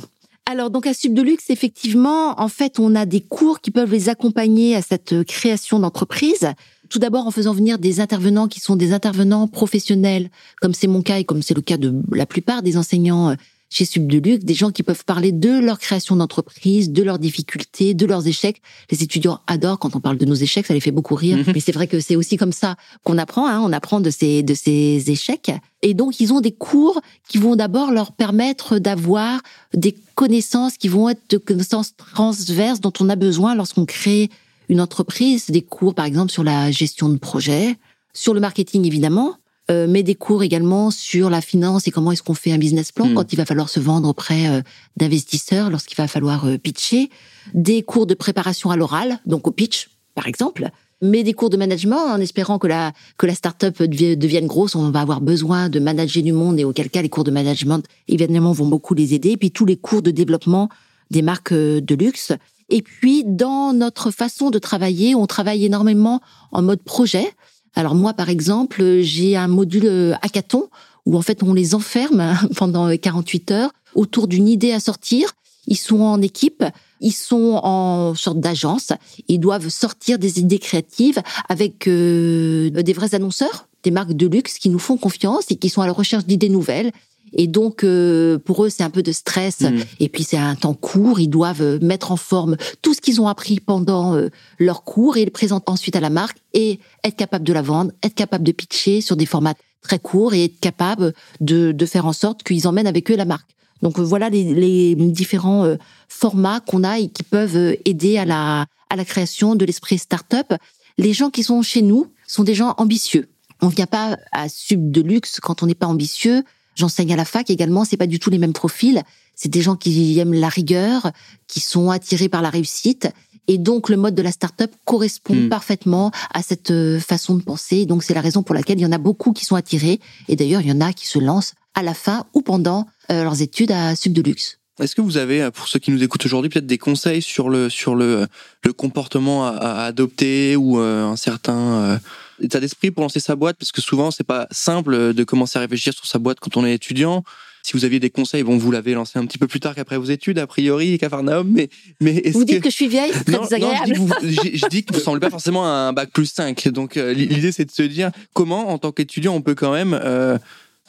Alors 0.51 0.71
donc 0.71 0.87
à 0.87 0.95
Sub 0.95 1.19
effectivement, 1.49 2.41
en 2.41 2.49
fait, 2.49 2.79
on 2.79 2.95
a 2.95 3.07
des 3.07 3.21
cours 3.21 3.61
qui 3.61 3.71
peuvent 3.71 3.93
les 3.93 4.09
accompagner 4.09 4.75
à 4.75 4.83
cette 4.83 5.23
création 5.25 5.79
d'entreprise. 5.79 6.53
Tout 6.91 6.99
d'abord 6.99 7.27
en 7.27 7.31
faisant 7.31 7.55
venir 7.55 7.79
des 7.79 8.01
intervenants 8.01 8.49
qui 8.49 8.61
sont 8.61 8.77
des 8.77 8.93
intervenants 8.93 9.47
professionnels, 9.49 10.31
comme 10.61 10.75
c'est 10.75 10.89
mon 10.89 11.01
cas 11.01 11.19
et 11.19 11.25
comme 11.25 11.41
c'est 11.41 11.55
le 11.55 11.63
cas 11.63 11.79
de 11.79 11.95
la 12.13 12.27
plupart 12.27 12.63
des 12.63 12.77
enseignants 12.77 13.31
euh, 13.31 13.35
chez 13.73 13.87
Subdeluxe, 13.87 14.45
des 14.45 14.53
gens 14.53 14.71
qui 14.71 14.83
peuvent 14.83 15.05
parler 15.05 15.33
de 15.33 15.59
leur 15.59 15.79
création 15.79 16.15
d'entreprise, 16.15 16.91
de 16.91 17.03
leurs 17.03 17.19
difficultés, 17.19 17.95
de 17.95 18.05
leurs 18.05 18.27
échecs. 18.27 18.61
Les 18.91 19.03
étudiants 19.03 19.41
adorent 19.47 19.79
quand 19.79 19.97
on 19.97 20.01
parle 20.01 20.19
de 20.19 20.27
nos 20.27 20.35
échecs, 20.35 20.67
ça 20.67 20.75
les 20.75 20.81
fait 20.81 20.91
beaucoup 20.91 21.15
rire. 21.15 21.39
Mhm. 21.39 21.53
Mais 21.55 21.61
c'est 21.61 21.73
vrai 21.73 21.87
que 21.87 21.99
c'est 21.99 22.15
aussi 22.15 22.37
comme 22.37 22.53
ça 22.53 22.77
qu'on 23.03 23.17
apprend, 23.17 23.49
hein, 23.49 23.61
on 23.65 23.73
apprend 23.73 24.01
de 24.01 24.11
ces, 24.11 24.43
de 24.43 24.53
ces 24.53 25.11
échecs. 25.11 25.51
Et 25.81 25.95
donc, 25.95 26.21
ils 26.21 26.35
ont 26.35 26.43
des 26.43 26.53
cours 26.53 27.01
qui 27.27 27.39
vont 27.39 27.57
d'abord 27.57 27.93
leur 27.93 28.13
permettre 28.13 28.79
d'avoir 28.79 29.41
des 29.73 29.97
connaissances 30.15 30.77
qui 30.77 30.89
vont 30.89 31.09
être 31.09 31.23
de 31.31 31.39
connaissances 31.39 31.97
transverses 31.97 32.81
dont 32.81 32.93
on 33.01 33.09
a 33.09 33.17
besoin 33.17 33.55
lorsqu'on 33.55 33.87
crée 33.87 34.29
une 34.69 34.83
entreprise. 34.83 35.47
Des 35.47 35.63
cours, 35.63 35.95
par 35.95 36.05
exemple, 36.05 36.31
sur 36.31 36.45
la 36.45 36.71
gestion 36.71 37.09
de 37.09 37.17
projet, 37.17 37.79
sur 38.13 38.35
le 38.35 38.41
marketing, 38.41 38.85
évidemment, 38.85 39.37
euh, 39.73 39.87
mais 39.89 40.03
des 40.03 40.15
cours 40.15 40.43
également 40.43 40.91
sur 40.91 41.31
la 41.31 41.41
finance 41.41 41.89
et 41.89 41.91
comment 41.91 42.13
est-ce 42.13 42.23
qu'on 42.23 42.35
fait 42.35 42.53
un 42.53 42.59
business 42.59 42.93
plan 42.93 43.07
hmm. 43.07 43.15
quand 43.15 43.33
il 43.33 43.37
va 43.37 43.47
falloir 43.47 43.71
se 43.71 43.81
vendre 43.81 44.09
auprès 44.09 44.49
euh, 44.49 44.61
d'investisseurs, 44.99 45.71
lorsqu'il 45.71 45.97
va 45.97 46.09
falloir 46.09 46.47
euh, 46.47 46.59
pitcher, 46.59 47.09
des 47.55 47.83
cours 47.83 48.07
de 48.07 48.15
préparation 48.15 48.71
à 48.71 48.77
l'oral, 48.77 49.19
donc 49.25 49.49
au 49.49 49.51
pitch 49.51 49.89
par 50.15 50.27
exemple, 50.27 50.69
mais 51.01 51.23
des 51.23 51.33
cours 51.33 51.49
de 51.49 51.57
management 51.57 51.97
en 51.97 52.21
espérant 52.21 52.59
que 52.59 52.67
la 52.67 52.93
que 53.17 53.27
la 53.27 53.35
startup 53.35 53.83
devienne 53.83 54.47
grosse, 54.47 54.75
on 54.75 54.91
va 54.91 55.01
avoir 55.01 55.23
besoin 55.23 55.71
de 55.71 55.81
manager 55.81 56.23
du 56.23 56.33
monde 56.33 56.61
et 56.61 56.65
auquel 56.65 56.91
cas 56.91 57.01
les 57.01 57.09
cours 57.09 57.25
de 57.25 57.31
management 57.31 57.83
évidemment 58.09 58.53
vont 58.53 58.67
beaucoup 58.67 58.95
les 58.95 59.15
aider, 59.15 59.31
et 59.31 59.37
puis 59.39 59.51
tous 59.51 59.65
les 59.65 59.77
cours 59.77 60.03
de 60.03 60.11
développement 60.11 60.69
des 61.11 61.23
marques 61.23 61.55
de 61.55 61.95
luxe. 61.95 62.33
Et 62.69 62.83
puis 62.83 63.25
dans 63.25 63.73
notre 63.73 64.11
façon 64.11 64.51
de 64.51 64.59
travailler, 64.59 65.15
on 65.15 65.27
travaille 65.27 65.65
énormément 65.65 66.21
en 66.53 66.63
mode 66.63 66.83
projet. 66.83 67.27
Alors 67.75 67.95
moi, 67.95 68.13
par 68.13 68.29
exemple, 68.29 69.01
j'ai 69.01 69.37
un 69.37 69.49
module 69.49 69.87
euh, 69.87 70.15
hackathon 70.23 70.69
où 71.07 71.17
en 71.17 71.23
fait 71.23 71.43
on 71.43 71.55
les 71.55 71.75
enferme 71.75 72.37
pendant 72.57 72.95
48 72.97 73.51
heures 73.51 73.71
autour 73.95 74.29
d'une 74.29 74.49
idée 74.49 74.73
à 74.73 74.81
sortir. 74.81 75.33
Ils 75.67 75.77
sont 75.77 76.01
en 76.01 76.21
équipe, 76.21 76.65
ils 77.01 77.13
sont 77.13 77.61
en 77.63 78.15
sorte 78.17 78.41
d'agence, 78.41 78.93
ils 79.29 79.39
doivent 79.39 79.69
sortir 79.69 80.19
des 80.19 80.41
idées 80.41 80.59
créatives 80.59 81.23
avec 81.49 81.87
euh, 81.87 82.71
des 82.71 82.93
vrais 82.93 83.15
annonceurs, 83.15 83.69
des 83.85 83.93
marques 83.93 84.15
de 84.15 84.27
luxe 84.27 84.59
qui 84.59 84.71
nous 84.71 84.81
font 84.81 84.97
confiance 84.97 85.45
et 85.51 85.57
qui 85.57 85.69
sont 85.69 85.81
à 85.81 85.87
la 85.87 85.93
recherche 85.93 86.27
d'idées 86.27 86.49
nouvelles 86.49 86.91
et 87.35 87.47
donc, 87.47 87.85
euh, 87.85 88.39
pour 88.39 88.65
eux, 88.65 88.71
c'est 88.71 88.83
un 88.83 88.91
peu 88.91 89.03
de 89.03 89.13
stress. 89.13 89.61
Mm. 89.61 89.79
Et 90.01 90.09
puis, 90.09 90.25
c'est 90.25 90.37
un 90.37 90.55
temps 90.55 90.75
court. 90.75 91.21
Ils 91.21 91.29
doivent 91.29 91.63
euh, 91.63 91.79
mettre 91.81 92.13
en 92.13 92.17
forme 92.17 92.57
tout 92.83 92.95
ce 92.95 93.01
qu'ils 93.01 93.21
ont 93.21 93.29
appris 93.29 93.61
pendant 93.61 94.15
euh, 94.15 94.29
leur 94.59 94.85
cours 94.85 95.17
et 95.17 95.25
le 95.25 95.31
présenter 95.31 95.71
ensuite 95.71 95.97
à 95.97 96.01
la 96.01 96.11
marque 96.11 96.39
et 96.53 96.79
être 97.05 97.17
capable 97.17 97.45
de 97.45 97.53
la 97.53 97.63
vendre, 97.63 97.93
être 98.03 98.15
capable 98.15 98.45
de 98.45 98.53
pitcher 98.53 99.01
sur 99.01 99.17
des 99.17 99.27
formats 99.27 99.55
très 99.83 99.99
courts 99.99 100.35
et 100.35 100.45
être 100.45 100.61
capable 100.61 101.15
de, 101.41 101.73
de 101.73 101.87
faire 101.87 102.07
en 102.07 102.13
sorte 102.13 102.43
qu'ils 102.43 102.69
emmènent 102.69 102.87
avec 102.87 103.11
eux 103.11 103.17
la 103.17 103.25
marque. 103.25 103.51
Donc, 103.83 103.99
voilà 103.99 104.29
les, 104.29 104.55
les 104.55 104.95
différents 104.95 105.77
formats 106.09 106.61
qu'on 106.61 106.85
a 106.85 107.01
et 107.01 107.09
qui 107.09 107.25
peuvent 107.25 107.77
aider 107.85 108.17
à 108.17 108.25
la, 108.25 108.67
à 108.91 108.97
la 108.97 109.05
création 109.05 109.57
de 109.57 109.65
l'esprit 109.65 109.99
start-up. 109.99 110.53
Les 110.99 111.13
gens 111.13 111.31
qui 111.31 111.43
sont 111.43 111.63
chez 111.63 111.83
nous 111.83 112.13
sont 112.29 112.45
des 112.45 112.55
gens 112.55 112.75
ambitieux. 112.77 113.29
On 113.61 113.67
vient 113.69 113.87
pas 113.87 114.19
à 114.31 114.49
sub 114.49 114.93
de 114.93 115.01
luxe 115.01 115.41
quand 115.41 115.65
on 115.65 115.67
n'est 115.67 115.75
pas 115.75 115.87
ambitieux. 115.87 116.45
J'enseigne 116.75 117.13
à 117.13 117.17
la 117.17 117.25
fac 117.25 117.51
également, 117.51 117.85
c'est 117.85 117.97
pas 117.97 118.07
du 118.07 118.19
tout 118.19 118.31
les 118.31 118.39
mêmes 118.39 118.53
profils. 118.53 119.03
C'est 119.35 119.49
des 119.49 119.63
gens 119.63 119.77
qui 119.77 120.19
aiment 120.19 120.35
la 120.35 120.49
rigueur, 120.49 121.11
qui 121.49 121.61
sont 121.61 121.91
attirés 121.91 122.29
par 122.29 122.43
la 122.43 122.51
réussite. 122.51 123.09
Et 123.49 123.59
donc, 123.59 123.89
le 123.89 123.97
mode 123.97 124.15
de 124.15 124.23
la 124.23 124.31
start-up 124.31 124.73
correspond 124.85 125.35
hmm. 125.35 125.49
parfaitement 125.49 126.13
à 126.33 126.43
cette 126.43 126.71
euh, 126.71 127.01
façon 127.01 127.35
de 127.35 127.43
penser. 127.43 127.87
Donc, 127.87 128.05
c'est 128.05 128.15
la 128.15 128.21
raison 128.21 128.43
pour 128.43 128.55
laquelle 128.55 128.79
il 128.79 128.83
y 128.83 128.87
en 128.87 128.93
a 128.93 128.99
beaucoup 128.99 129.33
qui 129.33 129.45
sont 129.45 129.57
attirés. 129.57 130.01
Et 130.29 130.37
d'ailleurs, 130.37 130.61
il 130.61 130.69
y 130.69 130.73
en 130.73 130.81
a 130.81 130.93
qui 130.93 131.09
se 131.09 131.19
lancent 131.19 131.55
à 131.75 131.83
la 131.83 131.95
fin 131.95 132.27
ou 132.35 132.43
pendant 132.43 132.87
euh, 133.11 133.25
leurs 133.25 133.43
études 133.43 133.73
à 133.73 133.97
Sub 133.97 134.13
de 134.13 134.23
Luxe. 134.23 134.59
Est-ce 134.83 134.95
que 134.95 135.01
vous 135.01 135.17
avez, 135.17 135.51
pour 135.51 135.69
ceux 135.69 135.79
qui 135.79 135.91
nous 135.91 136.03
écoutent 136.03 136.27
aujourd'hui, 136.27 136.51
peut-être 136.51 136.67
des 136.67 136.79
conseils 136.79 137.23
sur 137.23 137.49
le 137.49 137.71
sur 137.71 137.95
le, 137.95 138.27
le 138.65 138.73
comportement 138.73 139.47
à, 139.47 139.85
adopter 139.85 140.57
ou 140.57 140.79
euh, 140.79 141.05
un 141.05 141.17
certain 141.17 142.01
état 142.41 142.61
d'esprit 142.61 142.91
pour 142.91 143.03
lancer 143.03 143.21
sa 143.21 143.37
boîte? 143.37 143.57
Parce 143.59 143.73
que 143.73 143.81
souvent, 143.81 144.11
c'est 144.11 144.25
pas 144.25 144.47
simple 144.51 145.15
de 145.15 145.25
commencer 145.25 145.59
à 145.59 145.63
réfléchir 145.63 145.93
sur 145.93 146.07
sa 146.07 146.19
boîte 146.19 146.41
quand 146.41 146.57
on 146.57 146.67
est 146.67 146.75
étudiant. 146.75 147.25
Si 147.65 147.75
vous 147.75 147.85
aviez 147.85 148.01
des 148.01 148.11
conseils, 148.11 148.43
bon, 148.43 148.59
vous 148.59 148.73
l'avez 148.73 148.93
lancé 148.95 149.21
un 149.21 149.27
petit 149.27 149.39
peu 149.39 149.47
plus 149.47 149.61
tard 149.61 149.77
qu'après 149.77 149.97
vos 149.97 150.05
études, 150.05 150.39
a 150.41 150.49
priori, 150.49 150.99
Cafarnaum, 150.99 151.49
mais, 151.49 151.69
mais 152.01 152.17
est-ce 152.17 152.37
Vous 152.37 152.45
dites 152.45 152.61
que... 152.61 152.69
je 152.69 152.75
suis 152.75 152.89
vieille, 152.89 153.13
très 153.13 153.33
non, 153.33 153.43
désagréable. 153.43 153.97
Non, 153.99 154.09
je, 154.21 154.69
dis 154.69 154.85
que 154.85 154.93
vous, 154.93 154.99
ne 154.99 155.05
semblez 155.05 155.21
pas 155.21 155.31
forcément 155.31 155.65
à 155.65 155.69
un 155.69 155.93
bac 155.93 156.11
plus 156.13 156.27
5. 156.27 156.69
Donc, 156.69 156.97
euh, 156.97 157.13
l'idée, 157.13 157.53
c'est 157.53 157.65
de 157.65 157.71
se 157.71 157.83
dire 157.83 158.11
comment, 158.33 158.71
en 158.71 158.79
tant 158.79 158.91
qu'étudiant, 158.91 159.35
on 159.35 159.43
peut 159.43 159.55
quand 159.55 159.73
même 159.73 159.95
euh, 160.03 160.39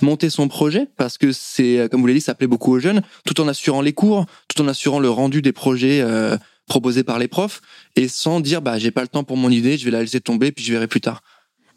monter 0.02 0.30
son 0.30 0.48
projet, 0.48 0.88
parce 0.98 1.18
que 1.18 1.32
c'est, 1.32 1.88
comme 1.92 2.02
vous 2.02 2.08
l'avez 2.08 2.20
dit, 2.20 2.26
ça 2.26 2.36
plaît 2.36 2.48
beaucoup 2.48 2.72
aux 2.74 2.80
jeunes, 2.80 3.02
tout 3.26 3.40
en 3.42 3.48
assurant 3.48 3.82
les 3.82 3.94
cours, 3.94 4.26
tout 4.48 4.62
en 4.62 4.68
assurant 4.68 5.00
le 5.00 5.10
rendu 5.10 5.42
des 5.42 5.52
projets 5.52 6.02
euh, 6.02 6.38
proposés 6.68 7.04
par 7.04 7.20
les 7.20 7.28
profs, 7.28 7.62
et 7.96 8.08
sans 8.08 8.40
dire, 8.40 8.62
bah, 8.62 8.80
j'ai 8.80 8.92
pas 8.92 9.02
le 9.02 9.08
temps 9.08 9.24
pour 9.24 9.38
mon 9.38 9.50
idée, 9.50 9.78
je 9.78 9.86
vais 9.86 9.92
la 9.92 10.02
laisser 10.02 10.22
tomber, 10.22 10.52
puis 10.52 10.64
je 10.64 10.72
verrai 10.74 10.88
plus 10.88 11.02
tard. 11.02 11.22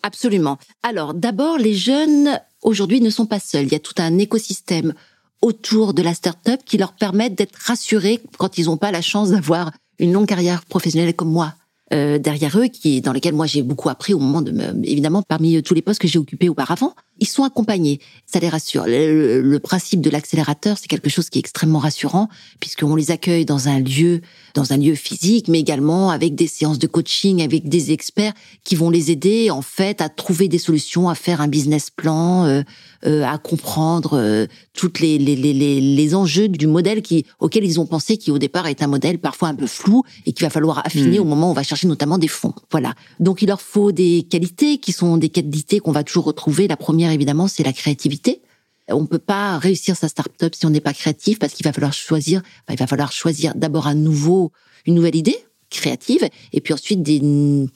Absolument. 0.02 0.58
Alors 0.84 1.14
d'abord, 1.14 1.58
les 1.58 1.74
jeunes 1.74 2.40
aujourd'hui 2.62 3.00
ne 3.00 3.10
sont 3.10 3.26
pas 3.26 3.40
seuls. 3.40 3.64
Il 3.64 3.72
y 3.72 3.76
a 3.76 3.80
tout 3.80 3.94
un 3.98 4.18
écosystème 4.18 4.94
autour 5.42 5.94
de 5.94 6.02
la 6.02 6.14
start-up 6.14 6.60
qui 6.64 6.78
leur 6.78 6.92
permettent 6.92 7.34
d'être 7.34 7.56
rassurés 7.56 8.20
quand 8.38 8.56
ils 8.56 8.66
n'ont 8.66 8.76
pas 8.76 8.92
la 8.92 9.02
chance 9.02 9.30
d'avoir 9.30 9.72
une 9.98 10.12
longue 10.12 10.26
carrière 10.26 10.64
professionnelle 10.64 11.14
comme 11.14 11.32
moi 11.32 11.54
euh, 11.92 12.18
derrière 12.18 12.58
eux, 12.58 12.66
qui 12.66 13.00
dans 13.00 13.12
lesquels 13.12 13.34
moi 13.34 13.46
j'ai 13.46 13.62
beaucoup 13.62 13.88
appris 13.88 14.12
au 14.12 14.18
moment 14.18 14.42
de, 14.42 14.50
me, 14.50 14.84
évidemment, 14.84 15.22
parmi 15.22 15.62
tous 15.62 15.74
les 15.74 15.82
postes 15.82 16.00
que 16.00 16.08
j'ai 16.08 16.18
occupés 16.18 16.48
auparavant, 16.48 16.94
ils 17.18 17.26
sont 17.26 17.44
accompagnés. 17.44 18.00
Ça 18.26 18.40
les 18.40 18.48
rassure. 18.48 18.84
Le, 18.86 19.56
principe 19.58 20.00
de 20.00 20.10
l'accélérateur, 20.10 20.76
c'est 20.78 20.86
quelque 20.86 21.08
chose 21.08 21.30
qui 21.30 21.38
est 21.38 21.40
extrêmement 21.40 21.78
rassurant, 21.78 22.28
puisqu'on 22.60 22.94
les 22.94 23.10
accueille 23.10 23.44
dans 23.44 23.68
un 23.68 23.80
lieu, 23.80 24.20
dans 24.54 24.72
un 24.72 24.76
lieu 24.76 24.94
physique, 24.94 25.48
mais 25.48 25.58
également 25.60 26.10
avec 26.10 26.34
des 26.34 26.46
séances 26.46 26.78
de 26.78 26.86
coaching, 26.86 27.42
avec 27.42 27.68
des 27.68 27.90
experts 27.90 28.32
qui 28.64 28.76
vont 28.76 28.90
les 28.90 29.10
aider 29.10 29.50
en 29.50 29.62
fait 29.62 30.00
à 30.00 30.08
trouver 30.08 30.48
des 30.48 30.58
solutions, 30.58 31.08
à 31.08 31.14
faire 31.14 31.40
un 31.40 31.48
business 31.48 31.90
plan, 31.90 32.44
euh, 32.44 32.62
euh, 33.06 33.24
à 33.24 33.38
comprendre 33.38 34.14
euh, 34.14 34.46
toutes 34.72 35.00
les, 35.00 35.18
les, 35.18 35.36
les, 35.36 35.52
les, 35.52 36.14
enjeux 36.14 36.48
du 36.48 36.66
modèle 36.66 37.02
qui 37.02 37.24
auquel 37.40 37.64
ils 37.64 37.80
ont 37.80 37.86
pensé, 37.86 38.16
qui 38.16 38.30
au 38.30 38.38
départ 38.38 38.66
est 38.66 38.82
un 38.82 38.86
modèle 38.86 39.18
parfois 39.18 39.48
un 39.48 39.54
peu 39.54 39.66
flou 39.66 40.02
et 40.26 40.32
qu'il 40.32 40.44
va 40.44 40.50
falloir 40.50 40.84
affiner 40.86 41.18
hmm. 41.18 41.22
au 41.22 41.24
moment 41.24 41.48
où 41.48 41.50
on 41.50 41.54
va 41.54 41.62
chercher 41.62 41.75
notamment 41.84 42.18
des 42.18 42.28
fonds. 42.28 42.54
Voilà. 42.70 42.94
Donc 43.20 43.42
il 43.42 43.48
leur 43.48 43.60
faut 43.60 43.92
des 43.92 44.26
qualités 44.28 44.78
qui 44.78 44.92
sont 44.92 45.16
des 45.16 45.28
qualités 45.28 45.80
qu'on 45.80 45.92
va 45.92 46.04
toujours 46.04 46.24
retrouver. 46.24 46.68
La 46.68 46.76
première 46.76 47.10
évidemment, 47.10 47.48
c'est 47.48 47.62
la 47.62 47.72
créativité. 47.72 48.42
On 48.88 49.02
ne 49.02 49.06
peut 49.06 49.18
pas 49.18 49.58
réussir 49.58 49.96
sa 49.96 50.08
start-up 50.08 50.54
si 50.54 50.64
on 50.64 50.70
n'est 50.70 50.80
pas 50.80 50.92
créatif 50.92 51.38
parce 51.38 51.54
qu'il 51.54 51.64
va 51.64 51.72
falloir 51.72 51.92
choisir, 51.92 52.42
il 52.70 52.76
va 52.76 52.86
falloir 52.86 53.10
choisir 53.10 53.54
d'abord 53.56 53.88
un 53.88 53.94
nouveau, 53.94 54.52
une 54.86 54.94
nouvelle 54.94 55.16
idée 55.16 55.36
créative 55.68 56.28
et 56.52 56.60
puis 56.60 56.72
ensuite 56.72 57.02
des 57.02 57.20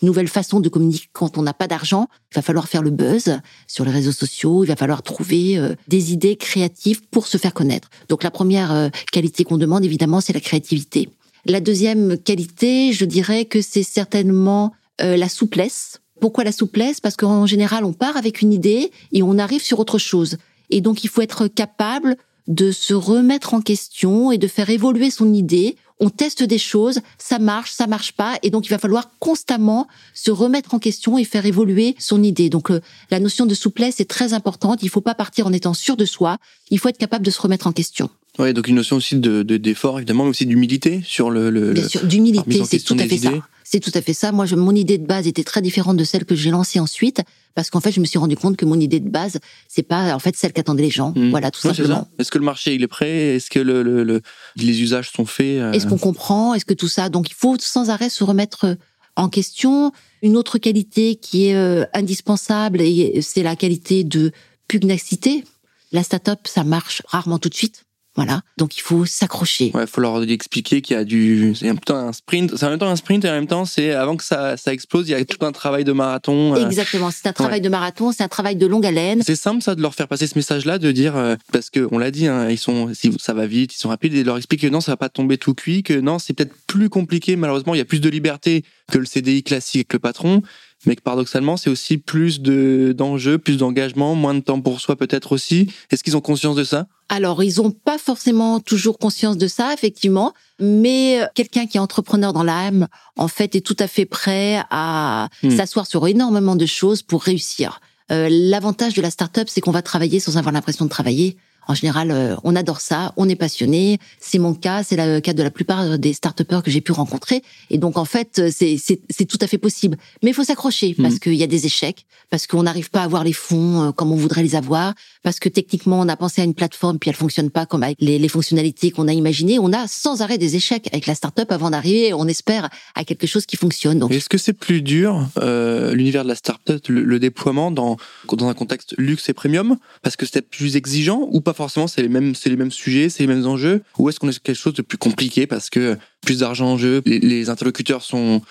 nouvelles 0.03 0.29
façons 0.29 0.61
de 0.61 0.69
communiquer 0.69 1.09
quand 1.13 1.39
on 1.39 1.43
n'a 1.43 1.53
pas 1.53 1.67
d'argent. 1.67 2.09
Il 2.31 2.37
va 2.37 2.43
falloir 2.43 2.69
faire 2.69 2.83
le 2.83 2.91
buzz 2.91 3.39
sur 3.67 3.85
les 3.85 3.91
réseaux 3.91 4.13
sociaux, 4.13 4.65
il 4.65 4.69
va 4.69 4.77
falloir 4.77 5.03
trouver 5.03 5.59
euh, 5.59 5.75
des 5.89 6.13
idées 6.13 6.37
créatives 6.37 7.03
pour 7.09 7.27
se 7.27 7.37
faire 7.37 7.53
connaître. 7.53 7.91
Donc 8.09 8.23
la 8.23 8.31
première 8.31 8.73
euh, 8.73 8.89
qualité 9.11 9.45
qu'on 9.45 9.59
demande 9.59 9.85
évidemment, 9.85 10.21
c'est 10.21 10.33
la 10.33 10.41
créativité. 10.41 11.11
La 11.47 11.61
deuxième 11.61 12.19
qualité, 12.19 12.93
je 12.93 13.05
dirais 13.05 13.45
que 13.45 13.61
c'est 13.61 13.83
certainement 13.83 14.73
euh, 15.01 15.17
la 15.17 15.29
souplesse 15.29 16.01
pourquoi 16.21 16.45
la 16.45 16.53
souplesse? 16.53 17.01
Parce 17.01 17.17
qu'en 17.17 17.47
général, 17.47 17.85
on 17.85 17.93
part 17.93 18.17
avec 18.17 18.43
une 18.43 18.53
idée 18.53 18.93
et 19.13 19.23
on 19.23 19.39
arrive 19.39 19.63
sur 19.63 19.81
autre 19.81 19.99
chose. 19.99 20.37
Et 20.69 20.81
donc, 20.81 21.03
il 21.03 21.09
faut 21.09 21.23
être 21.23 21.49
capable 21.49 22.17
de 22.47 22.71
se 22.71 22.95
remettre 22.95 23.55
en 23.55 23.61
question 23.61 24.31
et 24.31 24.39
de 24.39 24.47
faire 24.47 24.71
évoluer 24.71 25.11
son 25.11 25.33
idée. 25.33 25.77
On 25.99 26.11
teste 26.11 26.43
des 26.43 26.59
choses, 26.59 27.01
ça 27.19 27.39
marche, 27.39 27.73
ça 27.73 27.87
marche 27.87 28.13
pas, 28.13 28.39
et 28.43 28.49
donc 28.49 28.67
il 28.67 28.71
va 28.71 28.79
falloir 28.79 29.11
constamment 29.19 29.87
se 30.15 30.31
remettre 30.31 30.73
en 30.75 30.79
question 30.79 31.19
et 31.19 31.25
faire 31.25 31.45
évoluer 31.45 31.95
son 31.99 32.23
idée. 32.23 32.49
Donc 32.49 32.71
euh, 32.71 32.81
la 33.11 33.21
notion 33.21 33.45
de 33.45 33.55
souplesse 33.55 34.01
est 34.01 34.09
très 34.09 34.33
importante. 34.33 34.83
Il 34.83 34.89
faut 34.89 35.03
pas 35.03 35.15
partir 35.15 35.47
en 35.47 35.53
étant 35.53 35.75
sûr 35.75 35.97
de 35.97 36.07
soi. 36.07 36.39
Il 36.71 36.79
faut 36.79 36.89
être 36.89 36.99
capable 36.99 37.25
de 37.25 37.31
se 37.31 37.41
remettre 37.41 37.67
en 37.67 37.73
question. 37.73 38.09
Oui, 38.39 38.55
donc 38.55 38.69
une 38.69 38.77
notion 38.77 38.97
aussi 38.97 39.17
de 39.17 39.43
d'effort 39.43 39.99
évidemment, 39.99 40.25
mais 40.25 40.31
aussi 40.31 40.47
d'humilité 40.47 41.03
sur 41.05 41.31
le. 41.31 41.51
le 41.51 41.73
Bien 41.73 41.89
sûr, 41.89 42.05
d'humilité, 42.05 42.63
c'est 42.65 42.79
tout 42.79 42.97
à 42.99 43.07
fait 43.07 43.19
ça. 43.19 43.33
C'est 43.65 43.81
tout 43.81 43.93
à 43.95 44.03
fait 44.03 44.15
ça. 44.15 44.33
Moi, 44.33 44.47
je, 44.47 44.57
mon 44.57 44.75
idée 44.75 44.99
de 44.99 45.07
base 45.07 45.29
était 45.29 45.45
très 45.45 45.63
différente 45.63 45.97
de 45.97 46.03
celle 46.03 46.25
que 46.25 46.35
j'ai 46.35 46.51
lancée 46.51 46.81
ensuite, 46.81 47.23
parce 47.55 47.71
qu'en 47.71 47.79
fait, 47.79 47.93
je 47.93 48.01
me 48.01 48.05
suis 48.05 48.19
rendu 48.19 48.37
compte 48.37 48.57
que 48.57 48.65
mon 48.65 48.81
idée 48.81 48.99
de 48.99 49.09
base, 49.09 49.39
c'est 49.69 49.85
pas 49.85 50.13
en 50.13 50.19
fait 50.19 50.35
celle 50.37 50.53
qu'attendaient 50.53 50.83
les 50.83 50.91
gens. 50.91 51.13
Hmm. 51.15 51.31
Voilà, 51.31 51.53
tout 51.53 51.61
simplement. 51.61 52.09
Est-ce 52.19 52.33
que 52.33 52.39
le 52.39 52.45
marché 52.45 52.75
il 52.75 52.83
est 52.83 52.89
prêt? 52.89 53.37
Est-ce 53.37 53.49
que 53.49 53.61
le, 53.61 53.83
le, 53.83 54.23
les 54.57 54.83
usages 54.83 55.13
sont 55.13 55.25
faits 55.25 55.61
euh? 55.61 55.73
Est-ce 55.73 55.87
qu'on 55.87 55.99
comprend? 55.99 56.55
Est-ce 56.55 56.65
que 56.65 56.75
tout 56.75 56.89
ça? 56.89 57.11
Donc, 57.11 57.31
il 57.31 57.35
faut 57.35 57.57
sans 57.61 57.91
arrêt 57.91 58.11
se 58.11 58.25
remettre 58.25 58.77
en 59.15 59.29
question. 59.29 59.93
Une 60.23 60.37
autre 60.37 60.59
qualité 60.59 61.15
qui 61.15 61.47
est 61.47 61.55
euh, 61.55 61.85
indispensable, 61.95 62.83
c'est 63.23 63.43
la 63.43 63.55
qualité 63.55 64.03
de 64.03 64.33
pugnacité. 64.67 65.45
La 65.93 66.03
start-up, 66.03 66.41
ça 66.45 66.65
marche 66.65 67.03
rarement 67.07 67.39
tout 67.39 67.49
de 67.49 67.55
suite. 67.55 67.85
Voilà. 68.17 68.41
Donc 68.57 68.77
il 68.77 68.81
faut 68.81 69.05
s'accrocher. 69.07 69.71
Ouais, 69.73 69.83
il 69.83 69.87
faut 69.87 70.01
leur 70.01 70.23
expliquer 70.23 70.83
qu'il 70.83 70.97
y 70.97 70.99
a 70.99 71.05
du, 71.05 71.55
c'est 71.55 71.67
en 71.67 71.75
même 71.75 71.79
temps 71.79 71.97
un 71.97 72.13
sprint, 72.13 72.57
c'est 72.57 72.67
en 72.67 72.71
même 72.71 72.79
temps 72.79 72.91
un 72.91 72.97
sprint 72.97 73.25
et 73.25 73.29
en 73.29 73.33
même 73.33 73.47
temps 73.47 73.65
c'est 73.65 73.93
avant 73.93 74.17
que 74.17 74.25
ça, 74.25 74.57
ça 74.57 74.73
explose, 74.73 75.09
il 75.09 75.13
y 75.13 75.15
a 75.15 75.25
tout 75.25 75.45
un 75.47 75.53
travail 75.53 75.85
de 75.85 75.93
marathon. 75.93 76.55
Euh. 76.57 76.67
Exactement. 76.67 77.11
C'est 77.13 77.29
un 77.29 77.33
travail 77.33 77.61
de 77.61 77.69
marathon, 77.69 78.11
c'est 78.11 78.25
un 78.25 78.29
travail 78.29 78.57
de 78.57 78.67
longue 78.67 78.85
haleine. 78.85 79.23
C'est 79.25 79.37
simple 79.37 79.63
ça 79.63 79.77
de 79.77 79.83
leur 79.83 79.95
faire 79.95 80.09
passer 80.09 80.27
ce 80.27 80.37
message-là, 80.37 80.79
de 80.79 80.91
dire 80.91 81.17
euh, 81.17 81.37
parce 81.53 81.71
que 81.71 81.87
on 81.93 81.99
l'a 81.99 82.11
dit, 82.11 82.27
hein, 82.27 82.51
ils 82.51 82.59
sont, 82.59 82.93
si 82.95 83.15
ça 83.21 83.33
va 83.33 83.47
vite, 83.47 83.75
ils 83.75 83.79
sont 83.79 83.91
rapides, 83.91 84.15
et 84.15 84.23
de 84.23 84.27
leur 84.27 84.37
expliquer 84.37 84.69
que 84.69 84.73
non, 84.73 84.81
ça 84.81 84.93
va 84.93 84.97
pas 84.97 85.09
tomber 85.09 85.39
tout 85.39 85.55
cuit, 85.55 85.83
que 85.85 85.95
non, 85.95 86.19
c'est 86.19 86.33
peut-être 86.33 86.55
plus 86.67 86.89
compliqué. 86.89 87.37
Malheureusement, 87.37 87.75
il 87.75 87.79
y 87.79 87.83
a 87.83 87.85
plus 87.85 88.01
de 88.01 88.09
liberté 88.09 88.65
que 88.91 88.99
le 88.99 89.07
CDI 89.07 89.45
classique 89.45 89.81
avec 89.81 89.93
le 89.95 89.99
patron 90.01 90.43
mais 90.87 90.97
que 90.97 91.03
paradoxalement, 91.03 91.57
c'est 91.57 91.71
aussi 91.71 91.99
plus 91.99 92.41
de 92.41 92.95
d'enjeux, 92.97 93.39
plus 93.39 93.59
d'engagement, 93.59 94.15
moins 94.15 94.35
de 94.35 94.41
temps 94.41 94.61
pour 94.61 94.81
soi 94.81 94.97
peut-être 94.97 95.33
aussi. 95.33 95.73
Est-ce 95.91 96.03
qu'ils 96.03 96.17
ont 96.17 96.21
conscience 96.21 96.57
de 96.57 96.65
ça? 96.65 96.87
Alors, 97.09 97.43
ils 97.43 97.57
n'ont 97.57 97.73
pas 97.73 97.99
forcément 97.99 98.61
toujours 98.61 98.99
conscience 98.99 99.37
de 99.37 99.49
ça, 99.49 99.75
effectivement, 99.75 100.33
mais 100.61 101.21
quelqu'un 101.35 101.67
qui 101.67 101.77
est 101.77 101.81
entrepreneur 101.81 102.33
dans 102.33 102.45
l'âme, 102.45 102.87
en 103.17 103.29
fait, 103.29 103.57
est 103.57 103.61
tout 103.61 103.77
à 103.81 103.89
fait 103.89 104.07
prêt 104.07 104.63
à 104.71 105.29
hmm. 105.43 105.51
s'asseoir 105.51 105.87
sur 105.87 106.07
énormément 106.07 106.57
de 106.57 106.67
choses 106.67 107.03
pour 107.03 107.23
réussir. 107.23 107.81
Euh, 108.13 108.29
L'avantage 108.31 108.95
de 108.95 109.03
la 109.03 109.11
start-up, 109.11 109.49
c'est 109.51 109.61
qu'on 109.61 109.71
va 109.71 109.83
travailler 109.83 110.21
sans 110.21 110.37
avoir 110.37 110.53
l'impression 110.53 110.85
de 110.85 110.91
travailler. 110.91 111.37
En 111.71 111.75
général, 111.75 112.11
euh, 112.11 112.35
on 112.43 112.57
adore 112.57 112.81
ça, 112.81 113.13
on 113.17 113.29
est 113.29 113.37
passionné. 113.37 113.99
C'est 114.19 114.41
mon 114.41 114.55
cas, 114.55 114.83
c'est 114.83 114.97
le 114.97 115.21
cas 115.21 115.33
de 115.33 115.43
la 115.45 115.53
plupart 115.53 115.99
des 115.99 116.13
start 116.13 116.43
que 116.65 116.71
j'ai 116.71 116.81
pu 116.81 116.91
rencontrer. 116.91 117.43
Et 117.71 117.79
donc, 117.79 117.97
en 117.97 118.05
fait, 118.05 118.43
c'est 118.51 119.25
tout 119.27 119.39
à 119.41 119.47
fait 119.47 119.59
possible. 119.59 119.97
Mais 120.23 120.31
il 120.31 120.35
faut 120.35 120.43
s'accrocher 120.43 120.97
parce 121.01 121.15
mm. 121.15 121.19
qu'il 121.21 121.35
y 121.35 121.45
a 121.45 121.47
des 121.47 121.67
échecs, 121.67 122.07
parce 122.29 122.49
qu'on 122.49 122.65
n'arrive 122.65 122.91
pas 122.91 123.03
à 123.03 123.05
avoir 123.05 123.23
les 123.23 123.33
fonds 123.33 123.83
euh, 123.83 123.93
comme 123.93 124.11
on 124.11 124.17
voudrait 124.17 124.43
les 124.43 124.57
avoir, 124.57 124.95
parce 125.23 125.39
que 125.39 125.49
techniquement, 125.49 126.01
on 126.01 126.09
a 126.09 126.17
pensé 126.17 126.41
à 126.41 126.45
une 126.45 126.55
plateforme 126.55 126.99
puis 126.99 127.11
elle 127.11 127.17
fonctionne 127.17 127.51
pas 127.51 127.67
comme 127.67 127.83
avec 127.83 127.99
les, 128.01 128.29
fonctionnalités 128.29 128.91
qu'on 128.91 129.09
a 129.09 129.13
imaginées. 129.13 129.59
On 129.59 129.73
a 129.73 129.87
sans 129.87 130.23
arrêt 130.23 130.39
des 130.39 130.57
échecs 130.57 130.89
avec 130.93 131.07
la 131.07 131.15
start-up 131.15 131.51
avant 131.53 131.71
d'arriver, 131.71 132.13
on 132.15 132.27
espère, 132.27 132.69
à 132.95 133.05
quelque 133.05 133.27
chose 133.27 133.47
qui 133.47 133.57
fonctionne. 133.57 134.05
Est-ce 134.11 134.29
que 134.29 134.39
c'est 134.39 134.53
plus 134.53 134.83
dur, 134.83 135.29
euh, 135.39 135.95
l'univers 135.95 136.25
de 136.25 136.29
la 136.29 136.35
start-up, 136.35 136.87
le, 136.89 137.19
déploiement 137.21 137.71
dans, 137.71 137.97
dans 138.33 138.49
un 138.49 138.55
contexte 138.55 138.95
luxe 138.97 139.29
et 139.29 139.35
premium, 139.35 139.77
parce 140.03 140.17
que 140.17 140.25
c'était 140.25 140.43
plus 140.43 140.77
exigeant 140.77 141.29
ou 141.31 141.41
pas 141.41 141.53
forcément 141.61 141.87
c'est 141.87 142.03
les 142.03 142.09
mêmes, 142.09 142.35
c'est 142.35 142.49
les 142.49 142.57
mêmes 142.57 142.71
sujets, 142.71 143.09
c'est 143.09 143.23
les 143.23 143.27
mêmes 143.27 143.47
enjeux, 143.47 143.83
ou 143.99 144.09
est-ce 144.09 144.19
qu'on 144.19 144.29
est 144.29 144.39
quelque 144.39 144.57
chose 144.57 144.75
de 144.75 144.83
plus 144.83 144.99
compliqué 144.99 145.47
parce 145.47 145.71
que 145.71 145.97
plus 146.21 146.41
d'argent 146.41 146.73
en 146.73 146.79
jeu, 146.79 147.03
les, 147.07 147.51
interlocuteurs 147.51 148.03
sont 148.03 148.43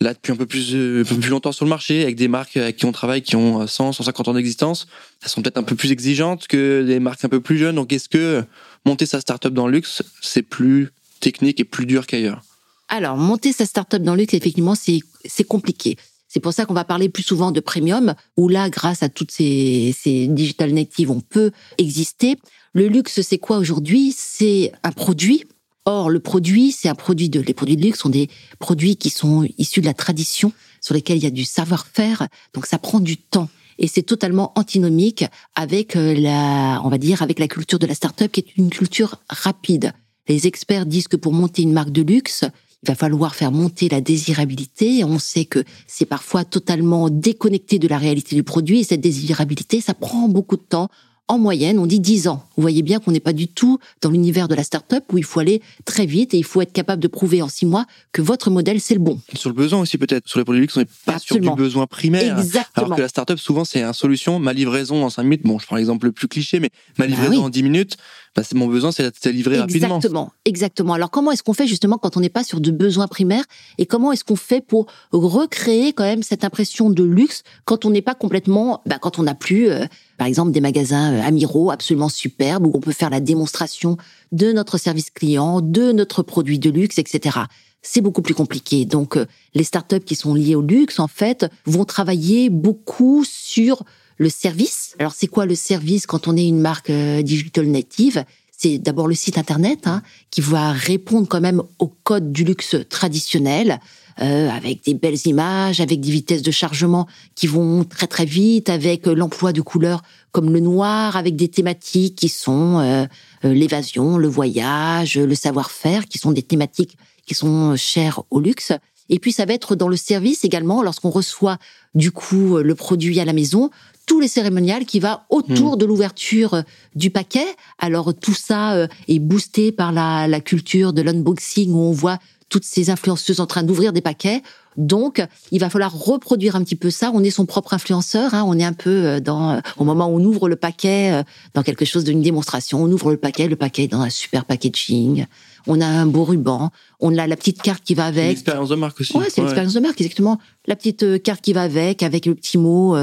là 0.00 0.14
depuis 0.14 0.32
un 0.32 0.36
peu 0.36 0.46
plus, 0.46 0.74
euh, 0.74 1.04
plus 1.04 1.30
longtemps 1.30 1.52
sur 1.52 1.64
le 1.64 1.70
marché, 1.70 2.02
avec 2.02 2.16
des 2.16 2.28
marques 2.28 2.56
avec 2.56 2.76
qui 2.76 2.84
on 2.84 2.92
travaille 2.92 3.22
qui 3.22 3.36
ont 3.36 3.66
100, 3.66 3.92
150 3.92 4.28
ans 4.28 4.34
d'existence, 4.34 4.86
elles 5.22 5.28
sont 5.28 5.42
peut-être 5.42 5.58
un 5.58 5.62
peu 5.62 5.74
plus 5.74 5.90
exigeantes 5.92 6.46
que 6.46 6.84
des 6.86 7.00
marques 7.00 7.24
un 7.24 7.28
peu 7.28 7.40
plus 7.40 7.58
jeunes. 7.58 7.76
Donc 7.76 7.92
est-ce 7.92 8.08
que 8.08 8.44
monter 8.84 9.06
sa 9.06 9.20
startup 9.20 9.52
dans 9.52 9.66
le 9.66 9.72
luxe, 9.72 10.02
c'est 10.20 10.42
plus 10.42 10.90
technique 11.20 11.60
et 11.60 11.64
plus 11.64 11.86
dur 11.86 12.06
qu'ailleurs? 12.06 12.42
Alors 12.88 13.16
monter 13.16 13.52
sa 13.52 13.66
startup 13.66 14.02
dans 14.02 14.14
le 14.14 14.20
luxe, 14.20 14.34
effectivement, 14.34 14.74
c'est 14.74 15.00
c'est 15.24 15.44
compliqué. 15.44 15.96
C'est 16.38 16.42
pour 16.42 16.52
ça 16.52 16.66
qu'on 16.66 16.74
va 16.74 16.84
parler 16.84 17.08
plus 17.08 17.24
souvent 17.24 17.50
de 17.50 17.58
premium, 17.58 18.14
où 18.36 18.48
là, 18.48 18.70
grâce 18.70 19.02
à 19.02 19.08
toutes 19.08 19.32
ces, 19.32 19.92
digital 20.30 20.70
natives, 20.70 21.10
on 21.10 21.18
peut 21.18 21.50
exister. 21.78 22.36
Le 22.74 22.86
luxe, 22.86 23.22
c'est 23.22 23.38
quoi 23.38 23.58
aujourd'hui? 23.58 24.14
C'est 24.16 24.70
un 24.84 24.92
produit. 24.92 25.42
Or, 25.84 26.10
le 26.10 26.20
produit, 26.20 26.70
c'est 26.70 26.88
un 26.88 26.94
produit 26.94 27.28
de. 27.28 27.40
Les 27.40 27.54
produits 27.54 27.74
de 27.76 27.82
luxe 27.82 27.98
sont 27.98 28.08
des 28.08 28.28
produits 28.60 28.94
qui 28.94 29.10
sont 29.10 29.48
issus 29.58 29.80
de 29.80 29.86
la 29.86 29.94
tradition, 29.94 30.52
sur 30.80 30.94
lesquels 30.94 31.16
il 31.16 31.24
y 31.24 31.26
a 31.26 31.30
du 31.30 31.44
savoir-faire. 31.44 32.28
Donc, 32.54 32.66
ça 32.66 32.78
prend 32.78 33.00
du 33.00 33.16
temps 33.16 33.48
et 33.80 33.88
c'est 33.88 34.02
totalement 34.02 34.52
antinomique 34.54 35.24
avec 35.56 35.96
euh, 35.96 36.14
la, 36.14 36.80
on 36.84 36.88
va 36.88 36.98
dire, 36.98 37.20
avec 37.20 37.40
la 37.40 37.48
culture 37.48 37.80
de 37.80 37.86
la 37.88 37.96
start-up 37.96 38.30
qui 38.30 38.44
est 38.46 38.56
une 38.56 38.70
culture 38.70 39.16
rapide. 39.28 39.92
Les 40.28 40.46
experts 40.46 40.86
disent 40.86 41.08
que 41.08 41.16
pour 41.16 41.32
monter 41.32 41.62
une 41.62 41.72
marque 41.72 41.90
de 41.90 42.02
luxe, 42.02 42.44
il 42.82 42.88
va 42.88 42.94
falloir 42.94 43.34
faire 43.34 43.52
monter 43.52 43.88
la 43.88 44.00
désirabilité. 44.00 45.04
On 45.04 45.18
sait 45.18 45.44
que 45.44 45.64
c'est 45.86 46.06
parfois 46.06 46.44
totalement 46.44 47.10
déconnecté 47.10 47.78
de 47.78 47.88
la 47.88 47.98
réalité 47.98 48.36
du 48.36 48.42
produit 48.42 48.80
et 48.80 48.84
cette 48.84 49.00
désirabilité, 49.00 49.80
ça 49.80 49.94
prend 49.94 50.28
beaucoup 50.28 50.56
de 50.56 50.62
temps 50.62 50.88
en 51.28 51.38
moyenne, 51.38 51.78
on 51.78 51.86
dit 51.86 52.00
10 52.00 52.26
ans. 52.28 52.42
Vous 52.56 52.62
voyez 52.62 52.82
bien 52.82 53.00
qu'on 53.00 53.12
n'est 53.12 53.20
pas 53.20 53.34
du 53.34 53.48
tout 53.48 53.78
dans 54.00 54.10
l'univers 54.10 54.48
de 54.48 54.54
la 54.54 54.64
start-up 54.64 55.04
où 55.12 55.18
il 55.18 55.24
faut 55.24 55.40
aller 55.40 55.60
très 55.84 56.06
vite 56.06 56.32
et 56.32 56.38
il 56.38 56.44
faut 56.44 56.62
être 56.62 56.72
capable 56.72 57.02
de 57.02 57.08
prouver 57.08 57.42
en 57.42 57.48
6 57.48 57.66
mois 57.66 57.84
que 58.12 58.22
votre 58.22 58.50
modèle, 58.50 58.80
c'est 58.80 58.94
le 58.94 59.00
bon. 59.00 59.20
Sur 59.34 59.50
le 59.50 59.54
besoin 59.54 59.80
aussi, 59.80 59.98
peut-être. 59.98 60.26
Sur 60.26 60.38
les 60.38 60.44
produits 60.44 60.62
luxe, 60.62 60.76
on 60.76 60.80
n'est 60.80 60.86
pas 61.04 61.18
sur 61.18 61.38
du 61.38 61.50
besoin 61.50 61.86
primaire. 61.86 62.38
Exactement. 62.38 62.86
Alors 62.86 62.96
que 62.96 63.02
la 63.02 63.08
start-up, 63.08 63.38
souvent, 63.38 63.66
c'est 63.66 63.82
une 63.82 63.92
solution. 63.92 64.38
Ma 64.38 64.54
livraison 64.54 65.04
en 65.04 65.10
5 65.10 65.22
minutes. 65.22 65.42
Bon, 65.44 65.58
je 65.58 65.66
prends 65.66 65.76
l'exemple 65.76 66.06
le 66.06 66.12
plus 66.12 66.28
cliché, 66.28 66.60
mais 66.60 66.70
ma 66.98 67.04
bah 67.04 67.10
livraison 67.10 67.44
en 67.44 67.50
10 67.50 67.62
minutes, 67.62 67.98
bah, 68.38 68.44
c'est 68.48 68.54
mon 68.54 68.68
besoin, 68.68 68.92
c'est 68.92 69.02
de 69.02 69.30
livrer 69.30 69.58
rapidement. 69.58 69.96
Exactement. 69.96 70.32
Exactement. 70.44 70.92
Alors, 70.92 71.10
comment 71.10 71.32
est-ce 71.32 71.42
qu'on 71.42 71.54
fait 71.54 71.66
justement 71.66 71.98
quand 71.98 72.16
on 72.16 72.20
n'est 72.20 72.28
pas 72.28 72.44
sur 72.44 72.60
de 72.60 72.70
besoins 72.70 73.08
primaires 73.08 73.42
et 73.78 73.86
comment 73.86 74.12
est-ce 74.12 74.22
qu'on 74.22 74.36
fait 74.36 74.60
pour 74.60 74.86
recréer 75.10 75.92
quand 75.92 76.04
même 76.04 76.22
cette 76.22 76.44
impression 76.44 76.88
de 76.88 77.02
luxe 77.02 77.42
quand 77.64 77.84
on 77.84 77.90
n'est 77.90 78.00
pas 78.00 78.14
complètement, 78.14 78.80
bah, 78.86 78.98
quand 79.00 79.18
on 79.18 79.24
n'a 79.24 79.34
plus, 79.34 79.68
euh, 79.70 79.86
par 80.18 80.28
exemple, 80.28 80.52
des 80.52 80.60
magasins 80.60 81.14
euh, 81.14 81.22
amiraux 81.22 81.72
absolument 81.72 82.08
superbes 82.08 82.64
où 82.64 82.70
on 82.72 82.80
peut 82.80 82.92
faire 82.92 83.10
la 83.10 83.18
démonstration 83.18 83.96
de 84.30 84.52
notre 84.52 84.78
service 84.78 85.10
client, 85.10 85.60
de 85.60 85.90
notre 85.90 86.22
produit 86.22 86.60
de 86.60 86.70
luxe, 86.70 87.00
etc. 87.00 87.38
C'est 87.82 88.02
beaucoup 88.02 88.22
plus 88.22 88.34
compliqué. 88.34 88.84
Donc, 88.84 89.16
euh, 89.16 89.26
les 89.54 89.64
startups 89.64 90.04
qui 90.06 90.14
sont 90.14 90.34
liées 90.34 90.54
au 90.54 90.62
luxe, 90.62 91.00
en 91.00 91.08
fait, 91.08 91.50
vont 91.66 91.84
travailler 91.84 92.50
beaucoup 92.50 93.24
sur 93.24 93.82
le 94.18 94.28
service. 94.28 94.94
Alors, 94.98 95.12
c'est 95.12 95.26
quoi 95.26 95.46
le 95.46 95.54
service 95.54 96.06
quand 96.06 96.28
on 96.28 96.36
est 96.36 96.46
une 96.46 96.60
marque 96.60 96.90
euh, 96.90 97.22
digital 97.22 97.66
native? 97.66 98.24
C'est 98.56 98.78
d'abord 98.78 99.06
le 99.06 99.14
site 99.14 99.38
internet 99.38 99.86
hein, 99.86 100.02
qui 100.30 100.40
va 100.40 100.72
répondre 100.72 101.28
quand 101.28 101.40
même 101.40 101.62
au 101.78 101.86
code 101.86 102.32
du 102.32 102.42
luxe 102.42 102.76
traditionnel, 102.90 103.80
euh, 104.20 104.50
avec 104.50 104.84
des 104.84 104.94
belles 104.94 105.26
images, 105.26 105.80
avec 105.80 106.00
des 106.00 106.10
vitesses 106.10 106.42
de 106.42 106.50
chargement 106.50 107.06
qui 107.36 107.46
vont 107.46 107.84
très 107.84 108.08
très 108.08 108.24
vite, 108.24 108.68
avec 108.68 109.06
euh, 109.06 109.14
l'emploi 109.14 109.52
de 109.52 109.60
couleurs 109.60 110.02
comme 110.32 110.52
le 110.52 110.58
noir, 110.58 111.16
avec 111.16 111.36
des 111.36 111.46
thématiques 111.46 112.16
qui 112.16 112.28
sont 112.28 112.80
euh, 112.80 113.06
l'évasion, 113.44 114.18
le 114.18 114.26
voyage, 114.26 115.16
le 115.16 115.34
savoir-faire, 115.36 116.06
qui 116.06 116.18
sont 116.18 116.32
des 116.32 116.42
thématiques 116.42 116.98
qui 117.26 117.34
sont 117.36 117.76
chères 117.76 118.22
au 118.30 118.40
luxe. 118.40 118.72
Et 119.08 119.20
puis 119.20 119.30
ça 119.30 119.44
va 119.44 119.54
être 119.54 119.76
dans 119.76 119.88
le 119.88 119.96
service 119.96 120.44
également, 120.44 120.82
lorsqu'on 120.82 121.10
reçoit 121.10 121.58
du 121.94 122.10
coup 122.10 122.56
le 122.56 122.74
produit 122.74 123.20
à 123.20 123.24
la 123.24 123.32
maison, 123.32 123.70
tous 124.08 124.18
les 124.18 124.26
cérémonials 124.26 124.84
qui 124.84 124.98
va 124.98 125.26
autour 125.30 125.76
hmm. 125.76 125.78
de 125.78 125.86
l'ouverture 125.86 126.62
du 126.96 127.10
paquet. 127.10 127.46
Alors 127.78 128.12
tout 128.14 128.34
ça 128.34 128.88
est 129.06 129.18
boosté 129.20 129.70
par 129.70 129.92
la, 129.92 130.26
la 130.26 130.40
culture 130.40 130.92
de 130.92 131.02
l'unboxing 131.02 131.70
où 131.72 131.78
on 131.78 131.92
voit 131.92 132.18
toutes 132.48 132.64
ces 132.64 132.90
influenceuses 132.90 133.40
en 133.40 133.46
train 133.46 133.62
d'ouvrir 133.62 133.92
des 133.92 134.00
paquets. 134.00 134.42
Donc, 134.76 135.20
il 135.50 135.58
va 135.58 135.70
falloir 135.70 135.92
reproduire 135.92 136.54
un 136.54 136.62
petit 136.62 136.76
peu 136.76 136.90
ça. 136.90 137.10
On 137.12 137.24
est 137.24 137.30
son 137.30 137.46
propre 137.46 137.74
influenceur. 137.74 138.32
Hein. 138.32 138.44
On 138.46 138.56
est 138.58 138.64
un 138.64 138.72
peu 138.72 138.90
euh, 138.90 139.20
dans 139.20 139.50
euh, 139.50 139.60
au 139.76 139.84
moment 139.84 140.06
où 140.06 140.20
on 140.20 140.24
ouvre 140.24 140.48
le 140.48 140.56
paquet 140.56 141.12
euh, 141.12 141.22
dans 141.54 141.64
quelque 141.64 141.84
chose 141.84 142.04
d'une 142.04 142.22
démonstration. 142.22 142.80
On 142.80 142.90
ouvre 142.90 143.10
le 143.10 143.16
paquet, 143.16 143.48
le 143.48 143.56
paquet 143.56 143.84
est 143.84 143.88
dans 143.88 144.02
un 144.02 144.10
super 144.10 144.44
packaging. 144.44 145.26
On 145.68 145.80
a 145.80 145.86
un 145.86 146.06
beau 146.06 146.24
ruban. 146.24 146.70
On 146.98 147.16
a 147.16 147.26
la 147.26 147.36
petite 147.36 147.62
carte 147.62 147.84
qui 147.84 147.94
va 147.94 148.06
avec. 148.06 148.28
L'expérience 148.28 148.70
de 148.70 148.74
marque 148.74 149.00
aussi. 149.00 149.16
Ouais, 149.16 149.26
c'est 149.28 149.42
l'expérience 149.42 149.74
de 149.74 149.80
marque 149.80 150.00
exactement. 150.00 150.38
La 150.66 150.74
petite 150.74 151.22
carte 151.22 151.40
qui 151.40 151.52
va 151.52 151.62
avec, 151.62 152.02
avec 152.02 152.26
le 152.26 152.34
petit 152.34 152.58
mot 152.58 152.96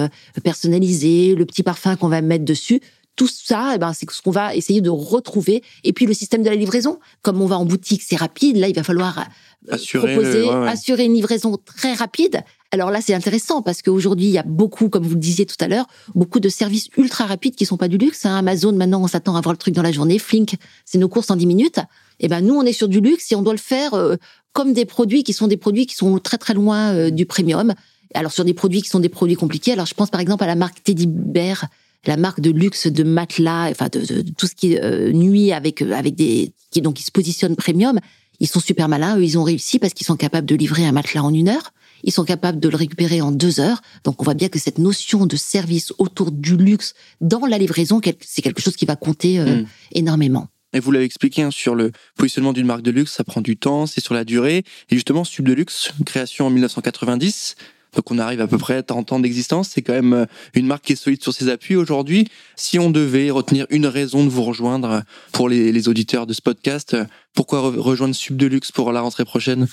personnalisé, 0.44 1.36
le 1.36 1.46
petit 1.46 1.64
parfum 1.64 1.96
qu'on 1.96 2.10
va 2.10 2.22
mettre 2.22 2.44
dessus 2.44 2.82
tout 3.16 3.28
ça, 3.28 3.72
eh 3.76 3.78
ben, 3.78 3.94
c'est 3.94 4.10
ce 4.10 4.22
qu'on 4.22 4.32
va 4.32 4.56
essayer 4.56 4.82
de 4.82 4.90
retrouver. 4.90 5.64
Et 5.84 5.94
puis 5.94 6.06
le 6.06 6.14
système 6.14 6.44
de 6.44 6.50
la 6.50 6.56
livraison, 6.56 7.00
comme 7.22 7.42
on 7.42 7.46
va 7.46 7.58
en 7.58 7.66
boutique, 7.66 8.02
c'est 8.06 8.16
rapide. 8.16 8.58
Là, 8.58 8.68
il 8.68 8.76
va 8.76 8.84
falloir 8.84 9.20
euh, 9.20 9.74
assurer 9.74 10.14
proposer, 10.14 10.50
assurer 10.50 11.06
une 11.06 11.14
livraison 11.14 11.58
très 11.66 11.94
rapide. 11.94 12.42
Alors 12.72 12.92
là, 12.92 13.00
c'est 13.02 13.14
intéressant 13.14 13.62
parce 13.62 13.82
qu'aujourd'hui, 13.82 14.26
il 14.26 14.32
y 14.32 14.38
a 14.38 14.44
beaucoup, 14.44 14.90
comme 14.90 15.04
vous 15.04 15.14
le 15.14 15.20
disiez 15.20 15.46
tout 15.46 15.56
à 15.60 15.68
l'heure, 15.68 15.86
beaucoup 16.14 16.40
de 16.40 16.50
services 16.50 16.90
ultra 16.98 17.26
rapides 17.26 17.56
qui 17.56 17.66
sont 17.66 17.78
pas 17.78 17.88
du 17.88 17.98
luxe. 17.98 18.26
Hein. 18.26 18.36
Amazon, 18.36 18.74
maintenant, 18.74 19.02
on 19.02 19.08
s'attend 19.08 19.36
à 19.36 19.42
voir 19.42 19.54
le 19.54 19.58
truc 19.58 19.74
dans 19.74 19.82
la 19.84 19.94
journée. 19.94 20.20
Flink, 20.20 20.56
c'est 20.84 20.98
nos 20.98 21.08
courses 21.08 21.32
en 21.32 21.38
10 21.38 21.46
minutes. 21.46 21.80
Et 22.20 22.26
eh 22.26 22.28
ben 22.28 22.42
nous, 22.42 22.56
on 22.56 22.64
est 22.64 22.74
sur 22.74 22.88
du 22.88 23.02
luxe 23.02 23.32
et 23.32 23.36
on 23.36 23.42
doit 23.42 23.54
le 23.54 23.60
faire 23.60 23.94
euh, 23.94 24.16
comme 24.54 24.74
des 24.74 24.86
produits 24.86 25.24
qui 25.24 25.34
sont 25.34 25.48
des 25.48 25.58
produits 25.58 25.86
qui 25.86 25.96
sont 25.96 26.18
très 26.20 26.38
très 26.38 26.54
loin 26.54 26.94
euh, 26.94 27.10
du 27.10 27.26
premium. 27.26 27.74
Alors 28.14 28.32
sur 28.32 28.46
des 28.46 28.54
produits 28.54 28.82
qui 28.82 28.90
sont 28.90 29.02
des 29.02 29.10
produits 29.10 29.36
compliqués. 29.36 29.74
Alors 29.74 29.86
je 29.86 29.94
pense 29.94 30.10
par 30.10 30.22
exemple 30.22 30.44
à 30.44 30.48
la 30.48 30.56
marque 30.56 30.82
Teddy 30.84 31.08
Bear 31.08 31.68
la 32.08 32.18
marque 32.18 32.40
de 32.40 32.52
luxe 32.52 32.88
de 32.88 33.04
matelas, 33.04 33.70
enfin 33.70 33.88
de, 33.92 34.22
tout 34.38 34.48
ce 34.48 34.56
qui 34.56 34.78
euh, 34.78 35.12
nuit 35.12 35.52
avec 35.52 35.82
euh, 35.82 35.94
avec 35.94 36.16
des 36.16 36.54
qui 36.72 36.82
donc 36.82 37.00
ils 37.00 37.04
se 37.04 37.12
positionnent 37.12 37.56
premium. 37.56 38.00
Ils 38.40 38.48
sont 38.48 38.60
super 38.60 38.90
malins. 38.90 39.18
Eux, 39.18 39.24
ils 39.24 39.38
ont 39.38 39.44
réussi 39.44 39.80
parce 39.80 39.94
qu'ils 39.94 40.06
sont 40.06 40.18
capables 40.18 40.46
de 40.46 40.56
livrer 40.56 40.86
un 40.86 40.92
matelas 40.92 41.24
en 41.24 41.34
une 41.34 41.48
heure. 41.48 41.72
Ils 42.04 42.12
sont 42.12 42.26
capables 42.26 42.60
de 42.60 42.68
le 42.68 42.76
récupérer 42.76 43.22
en 43.22 43.32
deux 43.32 43.62
heures. 43.62 43.82
Donc, 44.04 44.22
on 44.22 44.26
voit 44.26 44.34
bien 44.34 44.50
que 44.50 44.60
cette 44.60 44.78
notion 44.78 45.26
de 45.26 45.38
service 45.38 45.94
autour 45.98 46.32
du 46.32 46.58
luxe 46.58 46.94
dans 47.22 47.46
la 47.46 47.58
livraison, 47.58 48.02
c'est 48.20 48.42
quelque 48.42 48.62
chose 48.62 48.76
qui 48.76 48.86
va 48.86 48.98
compter 48.98 49.40
euh, 49.40 49.62
hmm. 49.62 49.66
énormément. 49.94 50.48
Et 50.76 50.82
vous 50.82 50.92
l'avez 50.92 51.06
expliqué 51.06 51.42
hein, 51.42 51.52
sur 51.52 51.74
le 51.74 51.94
positionnement 52.18 52.52
d'une 52.52 52.68
marque 52.68 52.82
de 52.82 52.92
luxe, 52.92 53.14
ça 53.14 53.24
prend 53.24 53.40
du 53.40 53.56
temps, 53.56 53.86
c'est 53.86 54.02
sur 54.02 54.14
la 54.14 54.26
durée. 54.26 54.66
Et 54.90 54.96
justement, 54.96 55.24
Sub 55.24 55.48
de 55.48 55.54
Luxe, 55.54 55.94
création 56.06 56.48
en 56.48 56.50
1990, 56.50 57.56
donc 57.96 58.12
on 58.12 58.20
arrive 58.20 58.42
à 58.42 58.48
peu 58.48 58.58
près 58.58 58.76
à 58.76 58.84
30 58.84 59.14
ans 59.14 59.20
d'existence. 59.22 59.70
C'est 59.70 59.82
quand 59.82 59.94
même 59.94 60.12
euh, 60.12 60.26
une 60.54 60.68
marque 60.68 60.84
qui 60.84 60.94
est 60.94 60.98
solide 60.98 61.24
sur 61.24 61.34
ses 61.34 61.48
appuis 61.48 61.78
aujourd'hui. 61.78 62.28
Si 62.58 62.78
on 62.78 62.90
devait 62.90 63.32
retenir 63.32 63.68
une 63.70 63.88
raison 63.88 64.26
de 64.26 64.30
vous 64.30 64.44
rejoindre 64.44 65.04
pour 65.32 65.48
les, 65.48 65.88
auditeurs 65.88 66.28
de 66.28 66.34
ce 66.34 66.42
podcast, 66.42 66.98
pourquoi 67.34 67.62
rejoindre 67.62 68.14
Sub 68.14 68.36
Deluxe 68.36 68.74
pour 68.74 68.92
la 68.92 69.00
rentrée 69.00 69.24
prochaine? 69.24 69.68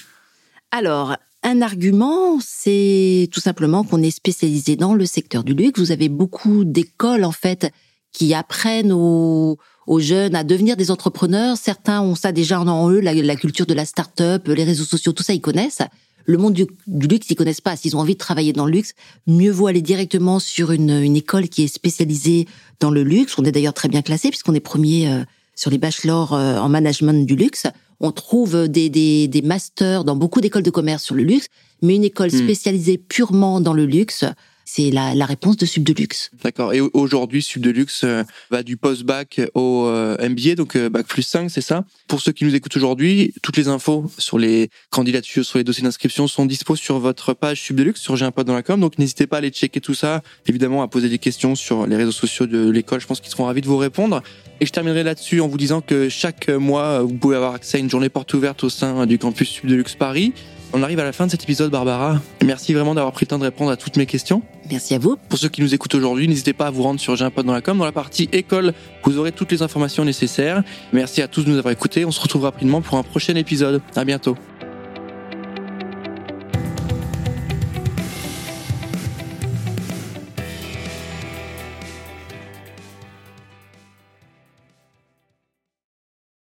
Alors, 0.70 1.16
un 1.42 1.62
argument, 1.62 2.38
c'est 2.40 3.28
tout 3.32 3.40
simplement 3.40 3.82
qu'on 3.82 4.04
est 4.04 4.12
spécialisé 4.12 4.76
dans 4.76 4.94
le 4.94 5.04
secteur 5.04 5.42
du 5.42 5.54
luxe. 5.54 5.80
Vous 5.80 5.90
avez 5.90 6.08
beaucoup 6.08 6.64
d'écoles 6.64 7.24
en 7.24 7.32
fait 7.32 7.72
qui 8.12 8.34
apprennent 8.34 8.92
aux, 8.92 9.58
jeunes 9.98 10.34
à 10.34 10.44
devenir 10.44 10.76
des 10.76 10.90
entrepreneurs. 10.90 11.56
Certains 11.56 12.00
ont 12.02 12.14
ça 12.14 12.32
déjà 12.32 12.60
en 12.60 12.90
eux, 12.90 13.00
la, 13.00 13.14
la 13.14 13.36
culture 13.36 13.66
de 13.66 13.74
la 13.74 13.84
start-up, 13.84 14.48
les 14.48 14.64
réseaux 14.64 14.84
sociaux, 14.84 15.12
tout 15.12 15.22
ça, 15.22 15.32
ils 15.32 15.40
connaissent 15.40 15.82
le 16.24 16.38
monde 16.38 16.54
du, 16.54 16.66
luxe, 16.86 17.26
ils 17.30 17.34
connaissent 17.34 17.60
pas. 17.60 17.76
S'ils 17.76 17.96
ont 17.96 18.00
envie 18.00 18.14
de 18.14 18.18
travailler 18.18 18.52
dans 18.52 18.66
le 18.66 18.72
luxe, 18.72 18.92
mieux 19.26 19.50
vaut 19.50 19.66
aller 19.66 19.82
directement 19.82 20.38
sur 20.38 20.72
une, 20.72 20.90
une 20.90 21.16
école 21.16 21.48
qui 21.48 21.64
est 21.64 21.74
spécialisée 21.74 22.46
dans 22.80 22.90
le 22.90 23.02
luxe. 23.02 23.34
On 23.38 23.44
est 23.44 23.52
d'ailleurs 23.52 23.74
très 23.74 23.88
bien 23.88 24.02
classé 24.02 24.28
puisqu'on 24.28 24.54
est 24.54 24.60
premier 24.60 25.08
euh, 25.08 25.24
sur 25.54 25.70
les 25.70 25.78
bachelors 25.78 26.34
euh, 26.34 26.58
en 26.58 26.68
management 26.68 27.26
du 27.26 27.36
luxe. 27.36 27.66
On 28.00 28.12
trouve 28.12 28.68
des, 28.68 28.88
des, 28.88 29.28
des 29.28 29.42
masters 29.42 30.04
dans 30.04 30.16
beaucoup 30.16 30.40
d'écoles 30.40 30.64
de 30.64 30.70
commerce 30.70 31.04
sur 31.04 31.14
le 31.14 31.22
luxe, 31.22 31.46
mais 31.82 31.94
une 31.94 32.04
école 32.04 32.30
hmm. 32.32 32.44
spécialisée 32.44 32.98
purement 32.98 33.60
dans 33.60 33.74
le 33.74 33.86
luxe, 33.86 34.24
c'est 34.64 34.90
la, 34.90 35.12
réponse 35.26 35.56
de 35.56 35.66
Sub 35.66 35.82
Deluxe. 35.82 36.30
D'accord. 36.42 36.72
Et 36.72 36.80
aujourd'hui, 36.80 37.42
Sub 37.42 37.62
Deluxe 37.62 38.02
euh, 38.04 38.24
va 38.50 38.62
du 38.62 38.76
post-bac 38.76 39.40
au 39.54 39.86
euh, 39.86 40.16
MBA, 40.28 40.54
donc 40.56 40.76
euh, 40.76 40.88
bac 40.88 41.06
plus 41.06 41.22
5, 41.22 41.50
c'est 41.50 41.60
ça? 41.60 41.84
Pour 42.08 42.20
ceux 42.20 42.32
qui 42.32 42.44
nous 42.44 42.54
écoutent 42.54 42.76
aujourd'hui, 42.76 43.32
toutes 43.42 43.56
les 43.56 43.68
infos 43.68 44.10
sur 44.18 44.38
les 44.38 44.70
candidatures, 44.90 45.44
sur 45.44 45.58
les 45.58 45.64
dossiers 45.64 45.82
d'inscription 45.82 46.28
sont 46.28 46.46
dispo 46.46 46.76
sur 46.76 46.98
votre 46.98 47.34
page 47.34 47.60
Sub 47.60 47.76
Deluxe, 47.76 48.00
sur 48.00 48.16
J'ai 48.16 48.24
un 48.24 48.30
pote 48.30 48.46
dans 48.46 48.54
la 48.54 48.62
com. 48.62 48.80
Donc 48.80 48.98
n'hésitez 48.98 49.26
pas 49.26 49.36
à 49.36 49.38
aller 49.38 49.50
checker 49.50 49.80
tout 49.80 49.94
ça. 49.94 50.22
Évidemment, 50.46 50.82
à 50.82 50.88
poser 50.88 51.08
des 51.08 51.18
questions 51.18 51.54
sur 51.54 51.86
les 51.86 51.96
réseaux 51.96 52.12
sociaux 52.12 52.46
de 52.46 52.68
l'école. 52.68 53.00
Je 53.00 53.06
pense 53.06 53.20
qu'ils 53.20 53.30
seront 53.30 53.46
ravis 53.46 53.60
de 53.60 53.66
vous 53.66 53.78
répondre. 53.78 54.22
Et 54.60 54.66
je 54.66 54.72
terminerai 54.72 55.02
là-dessus 55.02 55.40
en 55.40 55.48
vous 55.48 55.58
disant 55.58 55.80
que 55.80 56.08
chaque 56.08 56.48
mois, 56.48 57.02
vous 57.02 57.14
pouvez 57.14 57.36
avoir 57.36 57.54
accès 57.54 57.78
à 57.78 57.80
une 57.80 57.90
journée 57.90 58.08
porte 58.08 58.32
ouverte 58.34 58.62
au 58.64 58.68
sein 58.68 59.06
du 59.06 59.18
campus 59.18 59.48
Sub 59.48 59.66
Deluxe 59.66 59.94
Paris. 59.94 60.32
On 60.74 60.82
arrive 60.82 60.98
à 61.00 61.04
la 61.04 61.12
fin 61.12 61.26
de 61.26 61.30
cet 61.30 61.42
épisode, 61.42 61.70
Barbara. 61.70 62.20
Merci 62.44 62.72
vraiment 62.72 62.94
d'avoir 62.94 63.12
pris 63.12 63.26
le 63.26 63.28
temps 63.28 63.38
de 63.38 63.44
répondre 63.44 63.70
à 63.70 63.76
toutes 63.76 63.96
mes 63.98 64.06
questions. 64.06 64.42
Merci 64.70 64.94
à 64.94 64.98
vous. 64.98 65.16
Pour 65.28 65.38
ceux 65.38 65.50
qui 65.50 65.60
nous 65.60 65.74
écoutent 65.74 65.94
aujourd'hui, 65.94 66.26
n'hésitez 66.28 66.54
pas 66.54 66.68
à 66.68 66.70
vous 66.70 66.82
rendre 66.82 66.98
sur 66.98 67.14
J'ai 67.14 67.24
un 67.24 67.30
pote 67.30 67.44
dans 67.44 67.52
la 67.52 67.60
com. 67.60 67.76
Dans 67.76 67.84
la 67.84 67.92
partie 67.92 68.30
école, 68.32 68.72
vous 69.04 69.18
aurez 69.18 69.32
toutes 69.32 69.52
les 69.52 69.60
informations 69.60 70.04
nécessaires. 70.04 70.62
Merci 70.92 71.20
à 71.20 71.28
tous 71.28 71.44
de 71.44 71.50
nous 71.50 71.58
avoir 71.58 71.72
écoutés. 71.72 72.06
On 72.06 72.10
se 72.10 72.20
retrouve 72.20 72.44
rapidement 72.44 72.80
pour 72.80 72.96
un 72.96 73.02
prochain 73.02 73.34
épisode. 73.34 73.82
À 73.96 74.04
bientôt. 74.04 74.34